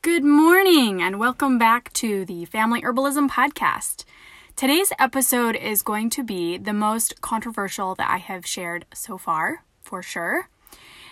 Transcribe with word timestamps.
Good 0.00 0.22
morning, 0.22 1.02
and 1.02 1.18
welcome 1.18 1.58
back 1.58 1.92
to 1.94 2.24
the 2.24 2.44
Family 2.44 2.80
Herbalism 2.82 3.30
Podcast. 3.30 4.04
Today's 4.54 4.92
episode 4.96 5.56
is 5.56 5.82
going 5.82 6.08
to 6.10 6.22
be 6.22 6.56
the 6.56 6.72
most 6.72 7.20
controversial 7.20 7.96
that 7.96 8.08
I 8.08 8.18
have 8.18 8.46
shared 8.46 8.86
so 8.94 9.18
far, 9.18 9.64
for 9.82 10.00
sure. 10.00 10.50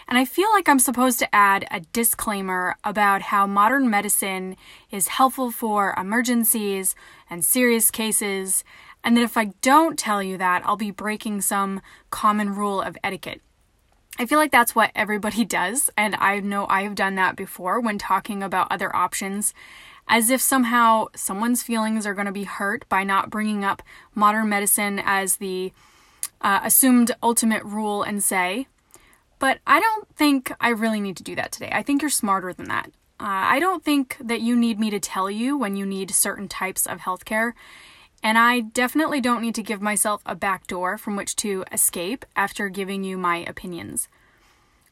And 0.07 0.17
I 0.17 0.25
feel 0.25 0.49
like 0.53 0.69
I'm 0.69 0.79
supposed 0.79 1.19
to 1.19 1.35
add 1.35 1.67
a 1.69 1.81
disclaimer 1.81 2.77
about 2.85 3.23
how 3.23 3.45
modern 3.45 3.91
medicine 3.91 4.57
is 4.93 5.09
helpful 5.09 5.51
for 5.51 5.93
emergencies 5.99 6.95
and 7.29 7.45
serious 7.45 7.91
cases, 7.91 8.63
and 9.03 9.17
that 9.17 9.23
if 9.23 9.37
I 9.37 9.47
don't 9.63 9.99
tell 9.99 10.23
you 10.23 10.39
that, 10.39 10.63
I'll 10.65 10.77
be 10.77 10.93
breaking 10.93 11.41
some 11.41 11.83
common 12.11 12.55
rule 12.55 12.81
of 12.81 12.97
etiquette. 13.03 13.41
I 14.19 14.27
feel 14.27 14.39
like 14.39 14.53
that's 14.53 14.75
what 14.75 14.91
everybody 14.95 15.45
does, 15.61 15.91
and 15.97 16.15
I 16.17 16.41
know 16.41 16.67
I 16.69 16.83
have 16.83 16.95
done 16.95 17.15
that 17.17 17.37
before 17.37 17.81
when 17.81 17.99
talking 17.99 18.43
about 18.43 18.71
other 18.71 18.95
options, 18.95 19.53
as 20.09 20.31
if 20.31 20.41
somehow 20.41 21.07
someone's 21.15 21.63
feelings 21.63 22.07
are 22.07 22.15
going 22.15 22.27
to 22.27 22.33
be 22.33 22.45
hurt 22.45 22.89
by 22.89 23.03
not 23.05 23.31
bringing 23.31 23.65
up 23.65 23.83
modern 24.15 24.49
medicine 24.49 25.01
as 25.05 25.37
the 25.37 25.73
uh, 26.41 26.61
assumed 26.63 27.11
ultimate 27.23 27.65
rule 27.65 28.03
and 28.03 28.23
say. 28.23 28.67
But 29.39 29.59
I 29.67 29.81
don't 29.81 30.09
think 30.17 30.53
I 30.61 30.71
really 30.71 31.01
need 31.01 31.17
to 31.19 31.23
do 31.23 31.35
that 31.35 31.53
today. 31.53 31.71
I 31.73 31.83
think 31.83 32.01
you're 32.01 32.11
smarter 32.11 32.53
than 32.53 32.69
that. 32.69 32.91
Uh, 33.19 33.25
I 33.49 33.59
don't 33.59 33.85
think 33.85 34.17
that 34.21 34.41
you 34.41 34.57
need 34.57 34.79
me 34.79 34.91
to 34.91 35.01
tell 35.01 35.31
you 35.31 35.57
when 35.57 35.77
you 35.77 35.85
need 35.87 36.11
certain 36.11 36.49
types 36.49 36.87
of 36.87 37.01
healthcare. 37.01 37.53
And 38.27 38.37
I 38.37 38.59
definitely 38.59 39.21
don't 39.21 39.41
need 39.41 39.55
to 39.55 39.63
give 39.63 39.81
myself 39.81 40.21
a 40.27 40.35
back 40.35 40.67
door 40.67 40.99
from 40.99 41.15
which 41.15 41.37
to 41.37 41.65
escape 41.71 42.27
after 42.35 42.69
giving 42.69 43.05
you 43.05 43.17
my 43.17 43.37
opinions. 43.37 44.09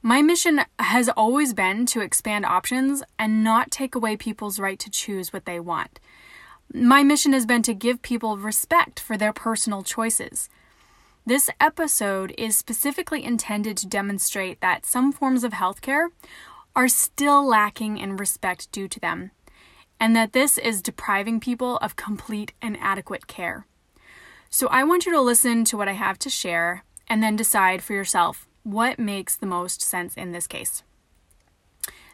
My 0.02 0.22
mission 0.22 0.60
has 0.78 1.08
always 1.08 1.52
been 1.52 1.84
to 1.86 2.00
expand 2.00 2.46
options 2.46 3.02
and 3.18 3.42
not 3.42 3.72
take 3.72 3.96
away 3.96 4.16
people's 4.16 4.60
right 4.60 4.78
to 4.78 4.88
choose 4.88 5.32
what 5.32 5.46
they 5.46 5.58
want. 5.58 5.98
My 6.72 7.02
mission 7.02 7.32
has 7.32 7.44
been 7.44 7.62
to 7.62 7.74
give 7.74 8.02
people 8.02 8.38
respect 8.38 9.00
for 9.00 9.16
their 9.16 9.32
personal 9.32 9.82
choices. 9.82 10.48
This 11.26 11.50
episode 11.60 12.32
is 12.38 12.56
specifically 12.56 13.24
intended 13.24 13.76
to 13.78 13.88
demonstrate 13.88 14.60
that 14.60 14.86
some 14.86 15.10
forms 15.10 15.42
of 15.42 15.54
healthcare 15.54 16.10
are 16.76 16.86
still 16.86 17.44
lacking 17.44 17.98
in 17.98 18.16
respect 18.16 18.70
due 18.70 18.86
to 18.86 19.00
them 19.00 19.32
and 20.00 20.14
that 20.14 20.32
this 20.32 20.58
is 20.58 20.82
depriving 20.82 21.40
people 21.40 21.76
of 21.78 21.96
complete 21.96 22.52
and 22.60 22.76
adequate 22.80 23.26
care. 23.26 23.66
So 24.50 24.68
I 24.68 24.84
want 24.84 25.06
you 25.06 25.12
to 25.12 25.20
listen 25.20 25.64
to 25.64 25.76
what 25.76 25.88
I 25.88 25.92
have 25.92 26.18
to 26.20 26.30
share 26.30 26.84
and 27.08 27.22
then 27.22 27.36
decide 27.36 27.82
for 27.82 27.92
yourself 27.92 28.46
what 28.62 28.98
makes 28.98 29.36
the 29.36 29.46
most 29.46 29.82
sense 29.82 30.14
in 30.14 30.32
this 30.32 30.46
case. 30.46 30.82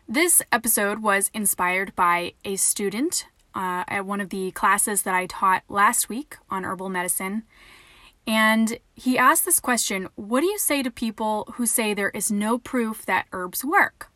This 0.08 0.42
episode 0.50 1.02
was 1.02 1.30
inspired 1.32 1.94
by 1.94 2.32
a 2.44 2.56
student 2.56 3.26
uh, 3.54 3.84
at 3.86 4.06
one 4.06 4.20
of 4.20 4.30
the 4.30 4.50
classes 4.52 5.02
that 5.02 5.14
I 5.14 5.26
taught 5.26 5.62
last 5.68 6.08
week 6.08 6.36
on 6.50 6.64
herbal 6.64 6.88
medicine. 6.88 7.44
And 8.26 8.78
he 8.94 9.18
asked 9.18 9.44
this 9.44 9.60
question 9.60 10.08
What 10.16 10.40
do 10.40 10.46
you 10.46 10.58
say 10.58 10.82
to 10.82 10.90
people 10.90 11.52
who 11.54 11.66
say 11.66 11.94
there 11.94 12.10
is 12.10 12.30
no 12.30 12.58
proof 12.58 13.06
that 13.06 13.26
herbs 13.32 13.64
work? 13.64 14.09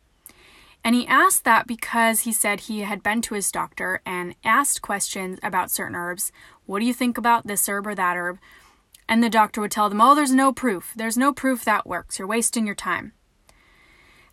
And 0.85 0.93
he 0.93 1.07
asked 1.07 1.45
that 1.45 1.65
because 1.65 2.21
he 2.21 2.31
said 2.31 2.59
he 2.59 2.81
had 2.81 3.01
been 3.01 3.23
to 3.23 3.33
his 3.33 3.51
doctor 3.51 4.01
and 4.05 4.35
asked 4.45 4.83
questions 4.83 5.39
about 5.41 5.71
certain 5.71 5.95
herbs. 5.95 6.31
What 6.67 6.79
do 6.79 6.85
you 6.85 6.93
think 6.93 7.17
about 7.17 7.47
this 7.47 7.67
herb 7.67 7.87
or 7.87 7.95
that 7.95 8.15
herb? 8.15 8.37
And 9.09 9.23
the 9.23 9.29
doctor 9.29 9.61
would 9.61 9.71
tell 9.71 9.89
them, 9.89 9.99
Oh, 9.99 10.13
there's 10.13 10.31
no 10.31 10.53
proof. 10.53 10.93
There's 10.95 11.17
no 11.17 11.33
proof 11.33 11.65
that 11.65 11.87
works. 11.87 12.19
You're 12.19 12.27
wasting 12.27 12.67
your 12.67 12.75
time. 12.75 13.13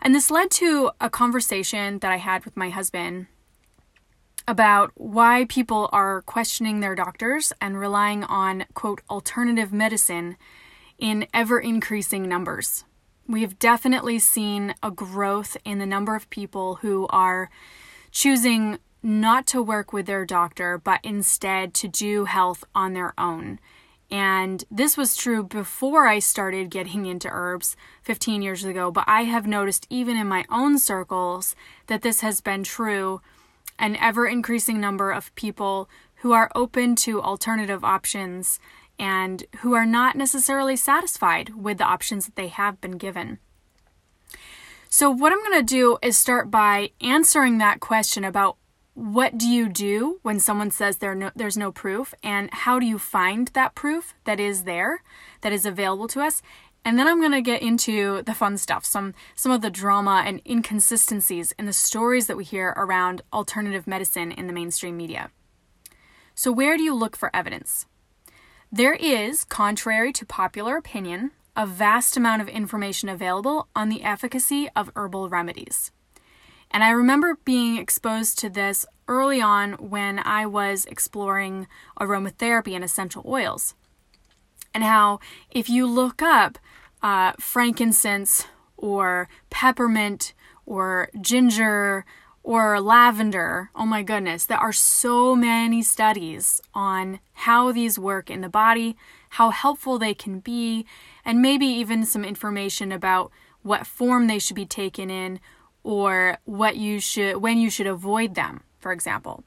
And 0.02 0.14
this 0.14 0.30
led 0.30 0.50
to 0.52 0.90
a 1.00 1.08
conversation 1.08 2.00
that 2.00 2.12
I 2.12 2.18
had 2.18 2.44
with 2.44 2.54
my 2.54 2.68
husband 2.68 3.28
about 4.46 4.90
why 4.94 5.46
people 5.48 5.88
are 5.90 6.20
questioning 6.20 6.80
their 6.80 6.94
doctors 6.94 7.54
and 7.62 7.78
relying 7.78 8.24
on, 8.24 8.66
quote, 8.74 9.00
alternative 9.08 9.72
medicine 9.72 10.36
in 10.98 11.26
ever 11.32 11.58
increasing 11.58 12.28
numbers. 12.28 12.84
We've 13.32 13.58
definitely 13.58 14.18
seen 14.18 14.74
a 14.82 14.90
growth 14.90 15.56
in 15.64 15.78
the 15.78 15.86
number 15.86 16.14
of 16.14 16.28
people 16.28 16.74
who 16.82 17.06
are 17.08 17.48
choosing 18.10 18.78
not 19.02 19.46
to 19.46 19.62
work 19.62 19.90
with 19.90 20.04
their 20.04 20.26
doctor, 20.26 20.76
but 20.76 21.00
instead 21.02 21.72
to 21.76 21.88
do 21.88 22.26
health 22.26 22.62
on 22.74 22.92
their 22.92 23.14
own. 23.16 23.58
And 24.10 24.62
this 24.70 24.98
was 24.98 25.16
true 25.16 25.42
before 25.42 26.06
I 26.06 26.18
started 26.18 26.68
getting 26.68 27.06
into 27.06 27.30
herbs 27.32 27.74
15 28.02 28.42
years 28.42 28.64
ago, 28.64 28.90
but 28.90 29.04
I 29.06 29.22
have 29.22 29.46
noticed 29.46 29.86
even 29.88 30.18
in 30.18 30.28
my 30.28 30.44
own 30.50 30.78
circles 30.78 31.56
that 31.86 32.02
this 32.02 32.20
has 32.20 32.42
been 32.42 32.62
true. 32.64 33.22
An 33.78 33.96
ever 33.96 34.26
increasing 34.26 34.78
number 34.78 35.10
of 35.10 35.34
people 35.36 35.88
who 36.16 36.32
are 36.32 36.50
open 36.54 36.96
to 36.96 37.22
alternative 37.22 37.82
options 37.82 38.60
and 39.02 39.42
who 39.58 39.74
are 39.74 39.84
not 39.84 40.14
necessarily 40.14 40.76
satisfied 40.76 41.50
with 41.56 41.78
the 41.78 41.84
options 41.84 42.24
that 42.24 42.36
they 42.36 42.46
have 42.46 42.80
been 42.80 42.96
given. 42.98 43.40
So, 44.88 45.10
what 45.10 45.32
I'm 45.32 45.42
going 45.42 45.58
to 45.58 45.74
do 45.74 45.98
is 46.02 46.16
start 46.16 46.52
by 46.52 46.92
answering 47.00 47.58
that 47.58 47.80
question 47.80 48.22
about 48.22 48.58
what 48.94 49.36
do 49.36 49.48
you 49.48 49.68
do 49.68 50.20
when 50.22 50.38
someone 50.38 50.70
says 50.70 50.98
there 50.98 51.16
no, 51.16 51.32
there's 51.34 51.56
no 51.56 51.72
proof, 51.72 52.14
and 52.22 52.48
how 52.52 52.78
do 52.78 52.86
you 52.86 52.96
find 52.98 53.48
that 53.48 53.74
proof 53.74 54.14
that 54.22 54.38
is 54.38 54.62
there, 54.62 55.02
that 55.40 55.52
is 55.52 55.66
available 55.66 56.06
to 56.08 56.20
us? 56.20 56.40
And 56.84 56.96
then 56.96 57.08
I'm 57.08 57.18
going 57.18 57.32
to 57.32 57.42
get 57.42 57.62
into 57.62 58.22
the 58.22 58.34
fun 58.34 58.56
stuff, 58.56 58.84
some 58.84 59.14
some 59.34 59.50
of 59.50 59.62
the 59.62 59.70
drama 59.70 60.22
and 60.24 60.40
inconsistencies 60.46 61.52
in 61.58 61.66
the 61.66 61.72
stories 61.72 62.28
that 62.28 62.36
we 62.36 62.44
hear 62.44 62.72
around 62.76 63.22
alternative 63.32 63.88
medicine 63.88 64.30
in 64.30 64.46
the 64.46 64.52
mainstream 64.52 64.96
media. 64.96 65.32
So, 66.36 66.52
where 66.52 66.76
do 66.76 66.84
you 66.84 66.94
look 66.94 67.16
for 67.16 67.34
evidence? 67.34 67.86
There 68.74 68.94
is, 68.94 69.44
contrary 69.44 70.14
to 70.14 70.24
popular 70.24 70.78
opinion, 70.78 71.32
a 71.54 71.66
vast 71.66 72.16
amount 72.16 72.40
of 72.40 72.48
information 72.48 73.10
available 73.10 73.68
on 73.76 73.90
the 73.90 74.02
efficacy 74.02 74.70
of 74.74 74.90
herbal 74.96 75.28
remedies. 75.28 75.90
And 76.70 76.82
I 76.82 76.88
remember 76.88 77.36
being 77.44 77.76
exposed 77.76 78.38
to 78.38 78.48
this 78.48 78.86
early 79.06 79.42
on 79.42 79.74
when 79.74 80.18
I 80.20 80.46
was 80.46 80.86
exploring 80.86 81.66
aromatherapy 82.00 82.74
and 82.74 82.82
essential 82.82 83.22
oils. 83.26 83.74
And 84.72 84.82
how, 84.82 85.20
if 85.50 85.68
you 85.68 85.86
look 85.86 86.22
up 86.22 86.58
uh, 87.02 87.32
frankincense 87.38 88.46
or 88.78 89.28
peppermint 89.50 90.32
or 90.64 91.10
ginger 91.20 92.06
or 92.44 92.80
lavender. 92.80 93.70
Oh 93.74 93.86
my 93.86 94.02
goodness, 94.02 94.44
there 94.44 94.58
are 94.58 94.72
so 94.72 95.36
many 95.36 95.82
studies 95.82 96.60
on 96.74 97.20
how 97.32 97.72
these 97.72 97.98
work 97.98 98.30
in 98.30 98.40
the 98.40 98.48
body, 98.48 98.96
how 99.30 99.50
helpful 99.50 99.98
they 99.98 100.14
can 100.14 100.40
be, 100.40 100.84
and 101.24 101.40
maybe 101.40 101.66
even 101.66 102.04
some 102.04 102.24
information 102.24 102.90
about 102.90 103.30
what 103.62 103.86
form 103.86 104.26
they 104.26 104.38
should 104.38 104.56
be 104.56 104.66
taken 104.66 105.10
in 105.10 105.40
or 105.84 106.38
what 106.44 106.76
you 106.76 107.00
should 107.00 107.36
when 107.36 107.58
you 107.58 107.70
should 107.70 107.86
avoid 107.86 108.34
them, 108.34 108.62
for 108.78 108.92
example. 108.92 109.44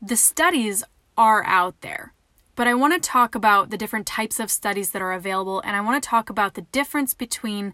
The 0.00 0.16
studies 0.16 0.82
are 1.16 1.44
out 1.44 1.80
there. 1.82 2.14
But 2.56 2.66
I 2.66 2.74
want 2.74 2.92
to 2.94 3.08
talk 3.08 3.34
about 3.34 3.70
the 3.70 3.78
different 3.78 4.06
types 4.06 4.40
of 4.40 4.50
studies 4.50 4.90
that 4.90 5.02
are 5.02 5.12
available 5.12 5.60
and 5.60 5.76
I 5.76 5.80
want 5.80 6.02
to 6.02 6.08
talk 6.08 6.28
about 6.28 6.54
the 6.54 6.62
difference 6.72 7.14
between 7.14 7.72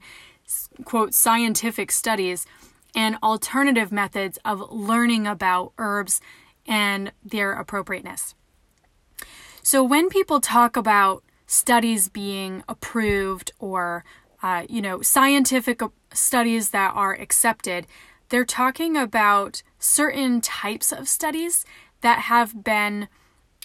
quote 0.85 1.13
scientific 1.13 1.91
studies 1.91 2.47
and 2.97 3.19
alternative 3.23 3.93
methods 3.93 4.39
of 4.45 4.73
learning 4.73 5.27
about 5.27 5.75
herbs 5.79 6.21
and 6.67 7.13
their 7.23 7.53
appropriateness. 7.53 8.35
So, 9.63 9.85
when 9.85 10.09
people 10.09 10.41
talk 10.41 10.77
about 10.77 11.23
studies 11.47 12.09
being 12.09 12.65
approved 12.69 13.53
or 13.59 14.05
uh, 14.43 14.65
you 14.69 14.81
know 14.81 15.03
scientific 15.03 15.81
studies 16.13 16.71
that 16.71 16.93
are 16.95 17.13
accepted, 17.13 17.87
they're 18.31 18.45
talking 18.45 18.97
about 18.97 19.63
certain 19.79 20.41
types 20.41 20.91
of 20.91 21.09
studies 21.09 21.65
that 22.01 22.21
have 22.21 22.65
been 22.65 23.09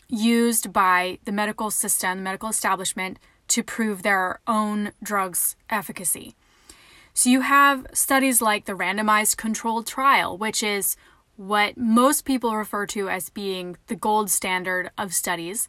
used 0.07 0.73
by 0.73 1.19
the 1.23 1.31
medical 1.31 1.71
system, 1.71 2.17
the 2.17 2.23
medical 2.23 2.49
establishment, 2.49 3.17
to 3.47 3.63
prove 3.63 4.03
their 4.03 4.39
own 4.47 4.91
drugs' 5.01 5.55
efficacy. 5.69 6.35
So 7.13 7.29
you 7.29 7.41
have 7.41 7.85
studies 7.93 8.41
like 8.41 8.65
the 8.65 8.73
randomized 8.73 9.37
controlled 9.37 9.87
trial, 9.87 10.37
which 10.37 10.63
is 10.63 10.95
what 11.35 11.77
most 11.77 12.25
people 12.25 12.55
refer 12.55 12.85
to 12.87 13.09
as 13.09 13.29
being 13.29 13.77
the 13.87 13.95
gold 13.95 14.29
standard 14.29 14.91
of 14.97 15.13
studies. 15.13 15.67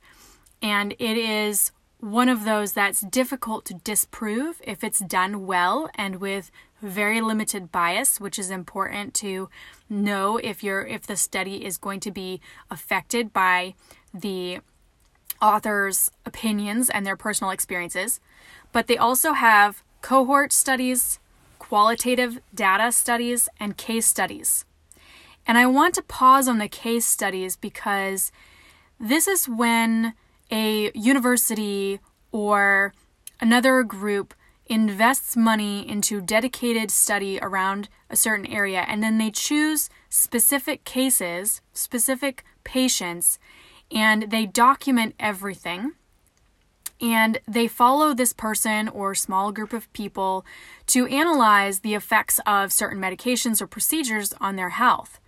And 0.60 0.92
it 0.98 1.16
is 1.16 1.72
one 1.98 2.28
of 2.28 2.44
those 2.44 2.72
that's 2.72 3.00
difficult 3.00 3.64
to 3.64 3.74
disprove 3.74 4.60
if 4.64 4.82
it's 4.82 4.98
done 4.98 5.46
well 5.46 5.88
and 5.94 6.16
with 6.16 6.50
very 6.80 7.20
limited 7.20 7.70
bias, 7.70 8.20
which 8.20 8.38
is 8.38 8.50
important 8.50 9.14
to 9.14 9.48
know 9.88 10.36
if 10.38 10.64
you're 10.64 10.84
if 10.84 11.06
the 11.06 11.16
study 11.16 11.64
is 11.64 11.78
going 11.78 12.00
to 12.00 12.10
be 12.10 12.40
affected 12.70 13.32
by 13.32 13.74
the 14.12 14.58
author's 15.40 16.10
opinions 16.26 16.90
and 16.90 17.06
their 17.06 17.16
personal 17.16 17.52
experiences. 17.52 18.20
But 18.72 18.88
they 18.88 18.96
also 18.96 19.32
have 19.32 19.82
cohort 20.00 20.52
studies, 20.52 21.20
qualitative 21.62 22.40
data 22.52 22.90
studies, 22.90 23.48
and 23.60 23.76
case 23.76 24.04
studies. 24.04 24.64
And 25.46 25.56
I 25.56 25.66
want 25.66 25.94
to 25.94 26.02
pause 26.02 26.48
on 26.48 26.58
the 26.58 26.66
case 26.66 27.06
studies 27.06 27.54
because 27.54 28.32
this 28.98 29.28
is 29.28 29.48
when 29.48 30.14
a 30.50 30.90
university 30.92 32.00
or 32.32 32.92
another 33.40 33.84
group 33.84 34.34
invests 34.66 35.36
money 35.36 35.88
into 35.88 36.20
dedicated 36.20 36.90
study 36.90 37.38
around 37.40 37.88
a 38.10 38.16
certain 38.16 38.46
area 38.46 38.80
and 38.88 39.00
then 39.00 39.18
they 39.18 39.30
choose 39.30 39.88
specific 40.08 40.82
cases, 40.84 41.60
specific 41.72 42.44
patients, 42.64 43.38
and 43.92 44.32
they 44.32 44.46
document 44.46 45.14
everything. 45.20 45.92
And 47.02 47.40
they 47.48 47.66
follow 47.66 48.14
this 48.14 48.32
person 48.32 48.88
or 48.88 49.14
small 49.14 49.50
group 49.50 49.72
of 49.72 49.92
people 49.92 50.46
to 50.86 51.06
analyze 51.08 51.80
the 51.80 51.94
effects 51.94 52.38
of 52.46 52.72
certain 52.72 53.00
medications 53.00 53.60
or 53.60 53.66
procedures 53.66 54.32
on 54.40 54.54
their 54.54 54.70
health. 54.70 55.18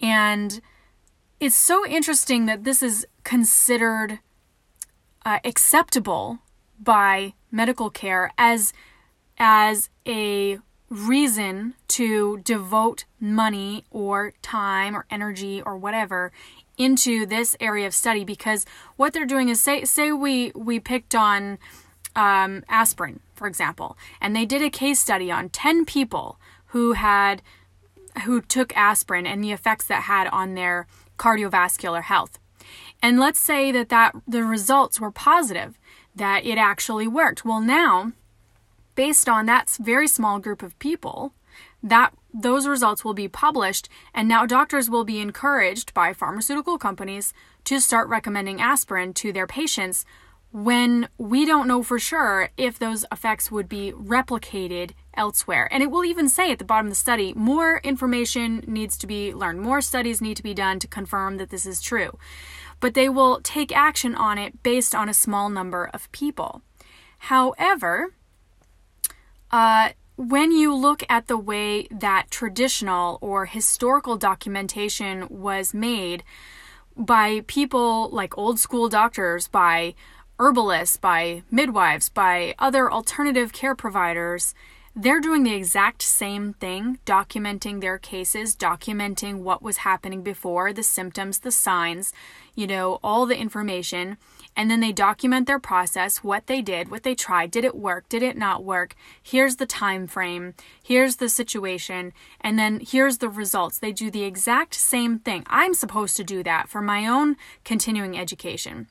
And 0.00 0.60
it's 1.40 1.56
so 1.56 1.86
interesting 1.86 2.44
that 2.46 2.64
this 2.64 2.82
is 2.82 3.06
considered 3.24 4.18
uh, 5.24 5.38
acceptable 5.44 6.40
by 6.78 7.32
medical 7.50 7.90
care 7.90 8.30
as 8.36 8.72
as 9.38 9.88
a 10.06 10.58
reason 10.90 11.74
to 11.86 12.38
devote 12.38 13.04
money 13.20 13.84
or 13.90 14.32
time 14.42 14.96
or 14.96 15.06
energy 15.10 15.62
or 15.62 15.76
whatever 15.76 16.32
into 16.78 17.26
this 17.26 17.56
area 17.60 17.86
of 17.86 17.94
study 17.94 18.24
because 18.24 18.64
what 18.96 19.12
they're 19.12 19.26
doing 19.26 19.48
is 19.48 19.60
say 19.60 19.84
say 19.84 20.12
we 20.12 20.52
we 20.54 20.78
picked 20.80 21.14
on 21.14 21.58
um, 22.16 22.64
aspirin 22.68 23.20
for 23.34 23.46
example 23.46 23.98
and 24.20 24.34
they 24.34 24.46
did 24.46 24.62
a 24.62 24.70
case 24.70 24.98
study 25.00 25.30
on 25.30 25.48
10 25.48 25.84
people 25.84 26.38
who 26.66 26.92
had 26.92 27.42
who 28.24 28.40
took 28.40 28.74
aspirin 28.76 29.26
and 29.26 29.44
the 29.44 29.52
effects 29.52 29.86
that 29.86 30.04
had 30.04 30.26
on 30.28 30.54
their 30.54 30.86
cardiovascular 31.18 32.02
health. 32.02 32.38
And 33.02 33.20
let's 33.20 33.38
say 33.38 33.70
that 33.72 33.88
that 33.90 34.14
the 34.26 34.44
results 34.44 35.00
were 35.00 35.10
positive 35.10 35.78
that 36.14 36.44
it 36.44 36.58
actually 36.58 37.06
worked. 37.06 37.44
Well 37.44 37.60
now 37.60 38.12
based 38.98 39.28
on 39.28 39.46
that 39.46 39.70
very 39.80 40.08
small 40.08 40.40
group 40.40 40.60
of 40.60 40.76
people, 40.80 41.32
that 41.84 42.12
those 42.32 42.66
results 42.66 43.04
will 43.04 43.14
be 43.14 43.28
published 43.28 43.88
and 44.14 44.28
now 44.28 44.46
doctors 44.46 44.90
will 44.90 45.04
be 45.04 45.20
encouraged 45.20 45.94
by 45.94 46.12
pharmaceutical 46.12 46.78
companies 46.78 47.32
to 47.64 47.80
start 47.80 48.08
recommending 48.08 48.60
aspirin 48.60 49.14
to 49.14 49.32
their 49.32 49.46
patients 49.46 50.04
when 50.50 51.08
we 51.18 51.44
don't 51.44 51.68
know 51.68 51.82
for 51.82 51.98
sure 51.98 52.48
if 52.56 52.78
those 52.78 53.04
effects 53.12 53.50
would 53.50 53.68
be 53.68 53.92
replicated 53.92 54.92
elsewhere. 55.14 55.68
And 55.70 55.82
it 55.82 55.90
will 55.90 56.04
even 56.04 56.28
say 56.28 56.50
at 56.50 56.58
the 56.58 56.64
bottom 56.64 56.86
of 56.86 56.92
the 56.92 56.96
study 56.96 57.34
more 57.34 57.80
information 57.84 58.64
needs 58.66 58.96
to 58.98 59.06
be 59.06 59.34
learned, 59.34 59.60
more 59.60 59.80
studies 59.80 60.22
need 60.22 60.36
to 60.38 60.42
be 60.42 60.54
done 60.54 60.78
to 60.78 60.88
confirm 60.88 61.36
that 61.36 61.50
this 61.50 61.66
is 61.66 61.82
true. 61.82 62.18
But 62.80 62.94
they 62.94 63.08
will 63.08 63.40
take 63.42 63.76
action 63.76 64.14
on 64.14 64.38
it 64.38 64.62
based 64.62 64.94
on 64.94 65.08
a 65.08 65.14
small 65.14 65.50
number 65.50 65.90
of 65.92 66.10
people. 66.12 66.62
However, 67.18 68.14
uh, 69.50 69.90
when 70.18 70.50
you 70.50 70.74
look 70.74 71.04
at 71.08 71.28
the 71.28 71.38
way 71.38 71.86
that 71.92 72.26
traditional 72.28 73.18
or 73.20 73.46
historical 73.46 74.16
documentation 74.16 75.28
was 75.30 75.72
made 75.72 76.24
by 76.96 77.44
people 77.46 78.10
like 78.10 78.36
old 78.36 78.58
school 78.58 78.88
doctors, 78.88 79.46
by 79.46 79.94
herbalists, 80.40 80.96
by 80.96 81.44
midwives, 81.52 82.08
by 82.08 82.56
other 82.58 82.90
alternative 82.90 83.52
care 83.52 83.76
providers, 83.76 84.56
they're 84.96 85.20
doing 85.20 85.44
the 85.44 85.54
exact 85.54 86.02
same 86.02 86.54
thing, 86.54 86.98
documenting 87.06 87.80
their 87.80 87.96
cases, 87.96 88.56
documenting 88.56 89.42
what 89.42 89.62
was 89.62 89.78
happening 89.78 90.22
before, 90.24 90.72
the 90.72 90.82
symptoms, 90.82 91.38
the 91.38 91.52
signs, 91.52 92.12
you 92.56 92.66
know, 92.66 92.98
all 93.04 93.24
the 93.24 93.38
information 93.38 94.16
and 94.58 94.68
then 94.68 94.80
they 94.80 94.90
document 94.90 95.46
their 95.46 95.60
process, 95.60 96.24
what 96.24 96.48
they 96.48 96.60
did, 96.60 96.90
what 96.90 97.04
they 97.04 97.14
tried, 97.14 97.52
did 97.52 97.64
it 97.64 97.76
work, 97.76 98.08
did 98.08 98.24
it 98.24 98.36
not 98.36 98.64
work? 98.64 98.96
Here's 99.22 99.56
the 99.56 99.66
time 99.66 100.08
frame, 100.08 100.54
here's 100.82 101.16
the 101.16 101.28
situation, 101.28 102.12
and 102.40 102.58
then 102.58 102.80
here's 102.80 103.18
the 103.18 103.28
results. 103.28 103.78
They 103.78 103.92
do 103.92 104.10
the 104.10 104.24
exact 104.24 104.74
same 104.74 105.20
thing. 105.20 105.44
I'm 105.46 105.74
supposed 105.74 106.16
to 106.16 106.24
do 106.24 106.42
that 106.42 106.68
for 106.68 106.82
my 106.82 107.06
own 107.06 107.36
continuing 107.64 108.18
education. 108.18 108.88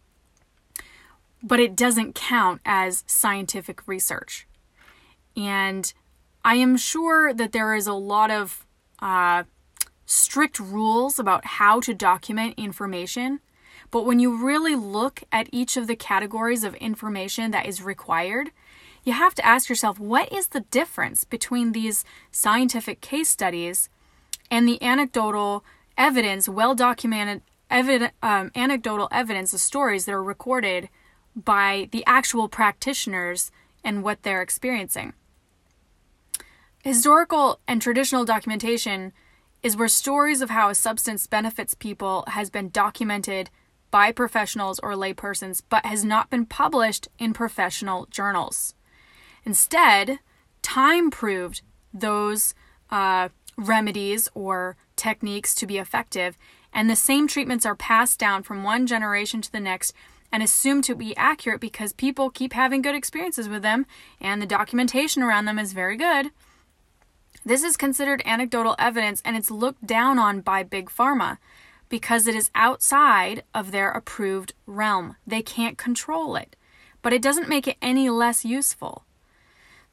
But 1.44 1.60
it 1.60 1.76
doesn't 1.76 2.16
count 2.16 2.62
as 2.66 3.04
scientific 3.06 3.86
research. 3.90 4.48
And 5.36 5.94
I 6.46 6.56
am 6.56 6.78
sure 6.78 7.34
that 7.34 7.52
there 7.52 7.76
is 7.76 7.88
a 7.88 7.94
lot 7.94 8.32
of 8.32 8.66
uh, 9.00 9.44
strict 10.06 10.62
rules 10.62 11.20
about 11.20 11.44
how 11.46 11.82
to 11.82 11.94
document 11.94 12.54
information 12.56 13.42
but 13.92 14.06
when 14.06 14.20
you 14.20 14.44
really 14.44 14.76
look 14.76 15.24
at 15.32 15.50
each 15.52 15.78
of 15.78 15.88
the 15.88 15.96
categories 15.96 16.64
of 16.64 16.76
information 16.76 17.52
that 17.52 17.66
is 17.66 17.82
required, 17.82 18.52
you 19.04 19.14
have 19.14 19.34
to 19.36 19.46
ask 19.46 19.70
yourself 19.70 20.00
what 20.00 20.32
is 20.32 20.50
the 20.50 20.62
difference 20.62 21.24
between 21.24 21.72
these 21.72 22.04
scientific 22.32 23.00
case 23.00 23.30
studies 23.30 23.90
and 24.52 24.68
the 24.68 24.82
anecdotal 24.82 25.64
evidence, 25.98 26.50
well 26.50 26.76
documented 26.76 27.42
evidence, 27.70 28.12
um, 28.22 28.52
anecdotal 28.56 29.08
evidence 29.12 29.54
of 29.54 29.60
stories 29.60 30.06
that 30.06 30.14
are 30.14 30.24
recorded 30.24 30.90
by 31.36 31.88
the 31.92 32.04
actual 32.06 32.50
practitioners 32.50 33.52
and 33.84 34.04
what 34.04 34.24
they're 34.24 34.42
experiencing. 34.42 35.14
Historical 36.84 37.60
and 37.68 37.82
traditional 37.82 38.26
documentation 38.26 39.14
is 39.64 39.76
where 39.76 39.88
stories 39.88 40.42
of 40.42 40.50
how 40.50 40.70
a 40.70 40.76
substance 40.76 41.28
benefits 41.28 41.74
people 41.74 42.24
has 42.28 42.50
been 42.50 42.70
documented 42.70 43.50
by 43.92 44.12
professionals 44.12 44.80
or 44.80 44.92
laypersons, 44.94 45.62
but 45.70 45.86
has 45.86 46.04
not 46.04 46.30
been 46.30 46.46
published 46.46 47.08
in 47.18 47.34
professional 47.34 48.08
journals. 48.12 48.74
Instead, 49.46 50.20
time 50.62 51.10
proved 51.10 51.62
those 51.94 52.54
uh, 52.90 53.30
remedies 53.58 54.30
or 54.34 54.76
techniques 54.96 55.56
to 55.56 55.66
be 55.66 55.78
effective, 55.78 56.38
and 56.74 56.90
the 56.90 56.96
same 56.96 57.28
treatments 57.28 57.66
are 57.66 57.76
passed 57.76 58.20
down 58.20 58.44
from 58.44 58.64
one 58.64 58.86
generation 58.86 59.42
to 59.42 59.52
the 59.52 59.60
next 59.60 59.94
and 60.32 60.44
assumed 60.44 60.84
to 60.84 60.96
be 60.96 61.16
accurate 61.16 61.62
because 61.62 61.94
people 61.94 62.30
keep 62.30 62.54
having 62.54 62.82
good 62.82 62.96
experiences 62.96 63.48
with 63.48 63.62
them 63.62 63.86
and 64.20 64.42
the 64.42 64.46
documentation 64.46 65.24
around 65.24 65.46
them 65.46 65.58
is 65.58 65.74
very 65.74 65.96
good. 65.96 66.32
This 67.46 67.64
is 67.64 67.78
considered 67.78 68.22
anecdotal 68.26 68.76
evidence 68.78 69.22
and 69.24 69.38
it's 69.38 69.50
looked 69.50 69.88
down 69.88 70.20
on 70.20 70.42
by 70.42 70.64
Big 70.64 70.90
Pharma 70.90 71.38
because 71.90 72.28
it 72.28 72.36
is 72.36 72.52
outside 72.56 73.44
of 73.54 73.72
their 73.72 73.92
approved 73.92 74.54
realm. 74.66 75.16
They 75.26 75.42
can't 75.42 75.78
control 75.78 76.36
it, 76.36 76.56
but 77.02 77.14
it 77.14 77.22
doesn't 77.22 77.50
make 77.50 77.68
it 77.68 77.78
any 77.82 78.10
less 78.10 78.44
useful. 78.46 79.04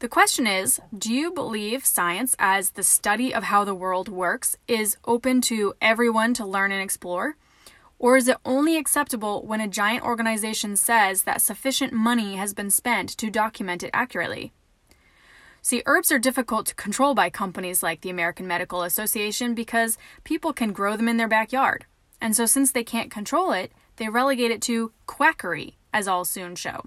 The 0.00 0.08
question 0.08 0.46
is 0.46 0.80
Do 0.96 1.12
you 1.12 1.32
believe 1.32 1.86
science, 1.86 2.34
as 2.38 2.70
the 2.70 2.82
study 2.82 3.32
of 3.32 3.44
how 3.44 3.64
the 3.64 3.74
world 3.74 4.08
works, 4.08 4.56
is 4.66 4.96
open 5.06 5.40
to 5.42 5.74
everyone 5.80 6.34
to 6.34 6.44
learn 6.44 6.72
and 6.72 6.82
explore? 6.82 7.36
Or 7.98 8.16
is 8.16 8.28
it 8.28 8.36
only 8.44 8.76
acceptable 8.76 9.46
when 9.46 9.60
a 9.60 9.68
giant 9.68 10.04
organization 10.04 10.76
says 10.76 11.22
that 11.22 11.40
sufficient 11.40 11.92
money 11.92 12.36
has 12.36 12.52
been 12.52 12.70
spent 12.70 13.08
to 13.16 13.30
document 13.30 13.82
it 13.82 13.90
accurately? 13.94 14.52
See, 15.66 15.82
herbs 15.86 16.12
are 16.12 16.18
difficult 16.18 16.66
to 16.66 16.74
control 16.74 17.14
by 17.14 17.30
companies 17.30 17.82
like 17.82 18.02
the 18.02 18.10
American 18.10 18.46
Medical 18.46 18.82
Association 18.82 19.54
because 19.54 19.96
people 20.22 20.52
can 20.52 20.74
grow 20.74 20.94
them 20.94 21.08
in 21.08 21.16
their 21.16 21.26
backyard. 21.26 21.86
And 22.20 22.36
so, 22.36 22.44
since 22.44 22.70
they 22.70 22.84
can't 22.84 23.10
control 23.10 23.50
it, 23.52 23.72
they 23.96 24.10
relegate 24.10 24.50
it 24.50 24.60
to 24.62 24.92
quackery, 25.06 25.78
as 25.90 26.06
I'll 26.06 26.26
soon 26.26 26.54
show. 26.54 26.84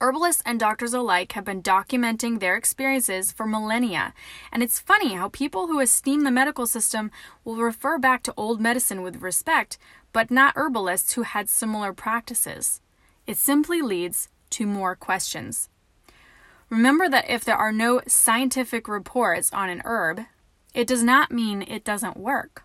Herbalists 0.00 0.42
and 0.44 0.58
doctors 0.58 0.92
alike 0.92 1.30
have 1.32 1.44
been 1.44 1.62
documenting 1.62 2.40
their 2.40 2.56
experiences 2.56 3.30
for 3.30 3.46
millennia, 3.46 4.12
and 4.50 4.60
it's 4.60 4.80
funny 4.80 5.12
how 5.12 5.28
people 5.28 5.68
who 5.68 5.78
esteem 5.78 6.24
the 6.24 6.32
medical 6.32 6.66
system 6.66 7.12
will 7.44 7.58
refer 7.58 7.96
back 7.96 8.24
to 8.24 8.34
old 8.36 8.60
medicine 8.60 9.02
with 9.02 9.22
respect, 9.22 9.78
but 10.12 10.32
not 10.32 10.56
herbalists 10.56 11.12
who 11.12 11.22
had 11.22 11.48
similar 11.48 11.92
practices. 11.92 12.80
It 13.24 13.36
simply 13.36 13.82
leads 13.82 14.30
to 14.50 14.66
more 14.66 14.96
questions. 14.96 15.68
Remember 16.70 17.08
that 17.08 17.30
if 17.30 17.44
there 17.44 17.56
are 17.56 17.72
no 17.72 18.02
scientific 18.06 18.88
reports 18.88 19.50
on 19.52 19.70
an 19.70 19.82
herb, 19.84 20.20
it 20.74 20.86
does 20.86 21.02
not 21.02 21.32
mean 21.32 21.62
it 21.62 21.84
doesn't 21.84 22.16
work. 22.16 22.64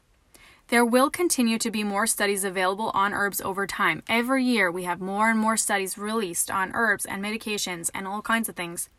There 0.67 0.85
will 0.85 1.09
continue 1.09 1.57
to 1.59 1.71
be 1.71 1.83
more 1.83 2.07
studies 2.07 2.43
available 2.43 2.91
on 2.93 3.13
herbs 3.13 3.39
over 3.41 3.67
time. 3.67 4.03
Every 4.09 4.43
year, 4.43 4.71
we 4.71 4.83
have 4.83 4.99
more 4.99 5.29
and 5.29 5.39
more 5.39 5.57
studies 5.57 5.97
released 5.97 6.49
on 6.49 6.71
herbs 6.73 7.05
and 7.05 7.23
medications 7.23 7.89
and 7.93 8.07
all 8.07 8.21
kinds 8.21 8.49
of 8.49 8.55
things. 8.55 8.89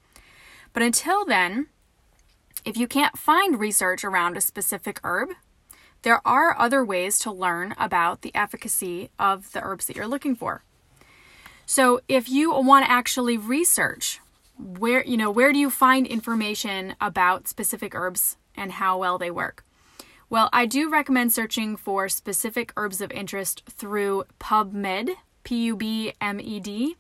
But 0.73 0.83
until 0.83 1.25
then, 1.25 1.67
if 2.65 2.77
you 2.77 2.87
can't 2.87 3.19
find 3.19 3.59
research 3.59 4.05
around 4.05 4.37
a 4.37 4.41
specific 4.41 5.01
herb, 5.05 5.31
there 6.03 6.21
are 6.27 6.59
other 6.59 6.85
ways 6.85 7.19
to 7.21 7.33
learn 7.33 7.75
about 7.79 8.23
the 8.23 8.35
efficacy 8.35 9.11
of 9.19 9.53
the 9.53 9.63
herbs 9.63 9.87
that 9.87 9.97
you're 9.97 10.07
looking 10.07 10.37
for. 10.37 10.63
So, 11.67 12.01
if 12.09 12.29
you 12.29 12.53
want 12.53 12.85
to 12.85 12.91
actually 12.91 13.39
research 13.39 14.21
where 14.59 15.05
you 15.05 15.17
know 15.17 15.31
where 15.31 15.53
do 15.53 15.59
you 15.59 15.71
find 15.71 16.07
information 16.07 16.95
about 17.01 17.49
specific 17.49 17.95
herbs 17.95 18.37
and 18.57 18.73
how 18.73 18.99
well 18.99 19.19
they 19.19 19.31
work 19.31 19.65
Well, 20.31 20.49
I 20.53 20.67
do 20.67 20.91
recommend 20.91 21.33
searching 21.33 21.77
for 21.77 22.09
specific 22.09 22.73
herbs 22.77 23.01
of 23.01 23.13
interest 23.13 23.63
through 23.69 24.25
PubMed, 24.41 25.11
P 25.45 25.67
U 25.67 25.77
B 25.77 26.13
M 26.21 26.41
E 26.41 26.59
D. 26.61 26.97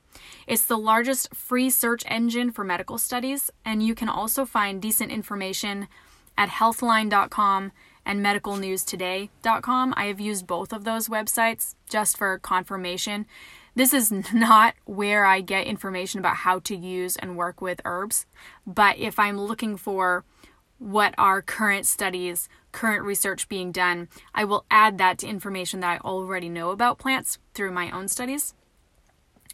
It's 0.47 0.67
the 0.67 0.79
largest 0.79 1.35
free 1.35 1.71
search 1.71 2.05
engine 2.07 2.53
for 2.53 2.63
medical 2.65 2.99
studies, 2.99 3.51
and 3.65 3.83
you 3.83 3.95
can 3.95 4.09
also 4.09 4.45
find 4.45 4.81
decent 4.81 5.11
information 5.11 5.89
at 6.37 6.51
healthline.com 6.51 7.73
and 8.07 8.25
medicalnewstoday.com. 8.25 9.95
I 9.97 10.05
have 10.05 10.21
used 10.21 10.47
both 10.47 10.73
of 10.73 10.85
those 10.85 11.09
websites 11.09 11.75
just 11.89 12.17
for 12.17 12.39
confirmation. 12.39 13.27
This 13.75 13.93
is 13.93 14.11
not 14.33 14.75
where 14.85 15.25
I 15.25 15.41
get 15.41 15.67
information 15.67 16.21
about 16.21 16.37
how 16.37 16.61
to 16.61 16.77
use 16.77 17.17
and 17.17 17.37
work 17.37 17.61
with 17.61 17.81
herbs, 17.85 18.27
but 18.67 18.99
if 18.99 19.19
I'm 19.19 19.39
looking 19.39 19.77
for 19.77 20.25
what 20.79 21.15
are 21.17 21.41
current 21.41 21.87
studies, 21.87 22.49
current 22.73 23.05
research 23.05 23.49
being 23.49 23.73
done, 23.73 24.09
I 24.35 24.45
will 24.45 24.65
add 24.71 24.99
that 24.99 25.19
to 25.19 25.27
information 25.27 25.81
that 25.81 25.91
I 25.91 26.07
already 26.07 26.49
know 26.49 26.71
about 26.71 26.99
plants 26.99 27.39
through 27.55 27.73
my 27.73 27.91
own 27.91 28.09
studies. 28.09 28.55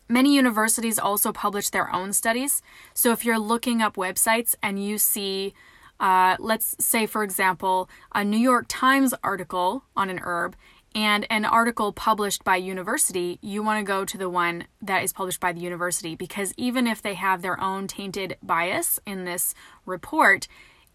Many 0.09 0.35
universities 0.35 0.99
also 0.99 1.31
publish 1.31 1.71
their 1.71 1.95
own 1.95 2.13
studies. 2.13 2.63
So 2.95 3.13
if 3.13 3.25
you're 3.25 3.39
looking 3.39 3.81
up 3.81 3.95
websites 3.95 4.57
and 4.61 4.85
you 4.85 4.99
see, 4.99 5.55
uh, 6.01 6.37
let's 6.41 6.75
say, 6.85 7.07
for 7.07 7.23
example, 7.23 7.89
a 8.13 8.25
New 8.25 8.39
York 8.39 8.65
Times 8.69 9.15
article 9.23 9.85
on 9.97 10.11
an 10.11 10.19
herb 10.25 10.57
and 10.95 11.27
an 11.31 11.45
article 11.45 11.93
published 11.93 12.43
by 12.45 12.57
university, 12.57 13.39
you 13.41 13.63
want 13.63 13.79
to 13.79 13.85
go 13.85 14.05
to 14.05 14.19
the 14.19 14.29
one 14.29 14.65
that 14.83 15.05
is 15.05 15.13
published 15.13 15.41
by 15.41 15.53
the 15.53 15.61
university 15.61 16.17
because 16.17 16.53
even 16.57 16.87
if 16.87 17.01
they 17.01 17.15
have 17.15 17.43
their 17.43 17.61
own 17.61 17.87
tainted 17.87 18.37
bias 18.43 18.99
in 19.07 19.25
this 19.25 19.55
report, 19.87 20.49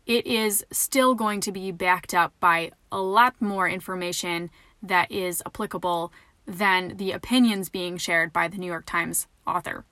it 0.06 0.28
is 0.28 0.66
still 0.72 1.16
going 1.16 1.40
to 1.42 1.52
be 1.52 1.72
backed 1.72 2.14
up 2.14 2.34
by 2.40 2.72
a 2.92 3.00
lot 3.00 3.42
more 3.42 3.68
information 3.68 4.50
that 4.84 5.12
is 5.12 5.42
applicable 5.46 6.12
than 6.46 6.98
the 6.98 7.12
opinions 7.12 7.70
being 7.70 7.98
shared 7.98 8.32
by 8.32 8.48
the 8.48 8.58
New 8.58 8.68
York 8.68 8.86
Times 8.86 9.28
author. 9.48 9.86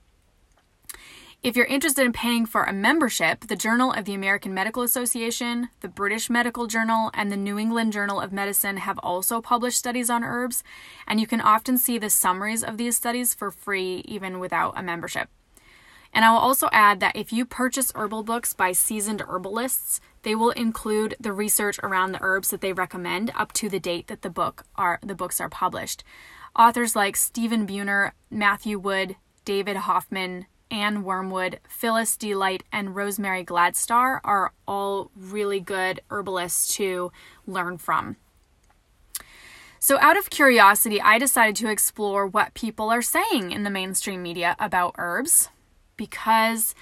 If 1.44 1.58
you're 1.58 1.66
interested 1.66 2.06
in 2.06 2.14
paying 2.14 2.46
for 2.46 2.64
a 2.64 2.72
membership, 2.72 3.48
the 3.48 3.58
Journal 3.58 3.92
of 3.92 4.06
the 4.06 4.14
American 4.14 4.54
Medical 4.54 4.82
Association, 4.82 5.68
the 5.82 5.90
British 5.90 6.30
Medical 6.30 6.68
Journal, 6.68 7.12
and 7.14 7.30
the 7.30 7.36
New 7.36 7.60
England 7.60 7.92
Journal 7.92 8.22
of 8.22 8.32
Medicine 8.32 8.78
have 8.78 8.98
also 9.00 9.42
published 9.42 9.78
studies 9.78 10.10
on 10.10 10.24
herbs, 10.24 10.64
and 11.06 11.20
you 11.20 11.28
can 11.28 11.42
often 11.42 11.78
see 11.78 11.98
the 11.98 12.10
summaries 12.10 12.64
of 12.64 12.78
these 12.78 12.96
studies 12.96 13.34
for 13.34 13.52
free 13.52 14.06
even 14.06 14.40
without 14.40 14.80
a 14.80 14.82
membership. 14.82 15.28
And 16.14 16.24
I 16.24 16.32
will 16.32 16.38
also 16.38 16.70
add 16.72 17.02
that 17.02 17.18
if 17.18 17.34
you 17.34 17.44
purchase 17.44 17.92
herbal 17.94 18.24
books 18.24 18.54
by 18.54 18.72
seasoned 18.72 19.22
herbalists, 19.28 20.00
they 20.22 20.36
will 20.36 20.52
include 20.52 21.18
the 21.20 21.34
research 21.34 21.78
around 21.84 22.14
the 22.14 22.22
herbs 22.22 22.52
that 22.52 22.62
they 22.62 22.72
recommend 22.72 23.34
up 23.36 23.52
to 23.54 23.68
the 23.68 23.82
date 23.82 24.08
that 24.08 24.22
the 24.22 24.30
book 24.30 24.64
are 24.78 24.98
the 25.04 25.14
books 25.14 25.42
are 25.42 25.50
published. 25.50 26.06
Authors 26.58 26.96
like 26.96 27.18
Stephen 27.18 27.68
Buhner, 27.68 28.12
Matthew 28.32 28.80
Wood, 28.80 29.18
David 29.44 29.76
Hoffmann, 29.76 30.46
Anne 30.74 31.04
Wormwood, 31.04 31.60
Phyllis 31.70 32.18
D. 32.18 32.34
Light, 32.34 32.64
and 32.72 32.96
Rosemary 32.96 33.46
Gladstar 33.46 34.20
are 34.24 34.54
all 34.68 35.12
really 35.16 35.60
good 35.60 36.02
herbalists 36.10 36.76
to 36.78 37.12
learn 37.46 37.78
from. 37.78 38.18
So, 39.78 40.00
out 40.00 40.18
of 40.18 40.32
curiosity, 40.32 41.00
I 41.00 41.20
decided 41.20 41.56
to 41.58 41.70
explore 41.70 42.26
what 42.26 42.56
people 42.56 42.90
are 42.90 43.04
saying 43.04 43.52
in 43.52 43.64
the 43.64 43.70
mainstream 43.70 44.24
media 44.24 44.56
about 44.58 44.96
herbs 44.98 45.50
because, 45.96 46.74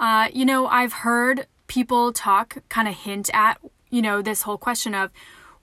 uh, 0.00 0.28
you 0.32 0.46
know, 0.46 0.66
I've 0.66 0.94
heard 0.94 1.46
people 1.66 2.14
talk, 2.14 2.56
kind 2.70 2.88
of 2.88 2.94
hint 2.94 3.28
at, 3.34 3.60
you 3.90 4.00
know, 4.00 4.22
this 4.22 4.42
whole 4.42 4.56
question 4.56 4.94
of, 4.94 5.10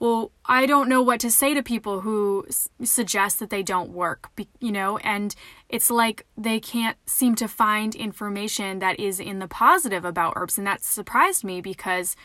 well, 0.02 0.32
I 0.48 0.66
don't 0.66 0.90
know 0.90 1.04
what 1.04 1.20
to 1.20 1.30
say 1.30 1.54
to 1.54 1.62
people 1.62 2.02
who 2.02 2.44
s- 2.50 2.68
suggest 2.84 3.38
that 3.38 3.52
they 3.52 3.62
don't 3.62 3.92
work, 3.92 4.32
you 4.60 4.72
know, 4.72 4.98
and 4.98 5.36
it's 5.70 5.92
like 5.92 6.26
they 6.36 6.60
can't 6.60 6.98
seem 7.06 7.36
to 7.36 7.48
find 7.48 7.94
information 7.94 8.80
that 8.80 9.00
is 9.00 9.20
in 9.20 9.38
the 9.38 9.48
positive 9.48 10.04
about 10.04 10.34
herbs. 10.36 10.58
And 10.58 10.66
that 10.66 10.84
surprised 10.84 11.44
me 11.44 11.62
because 11.62 12.16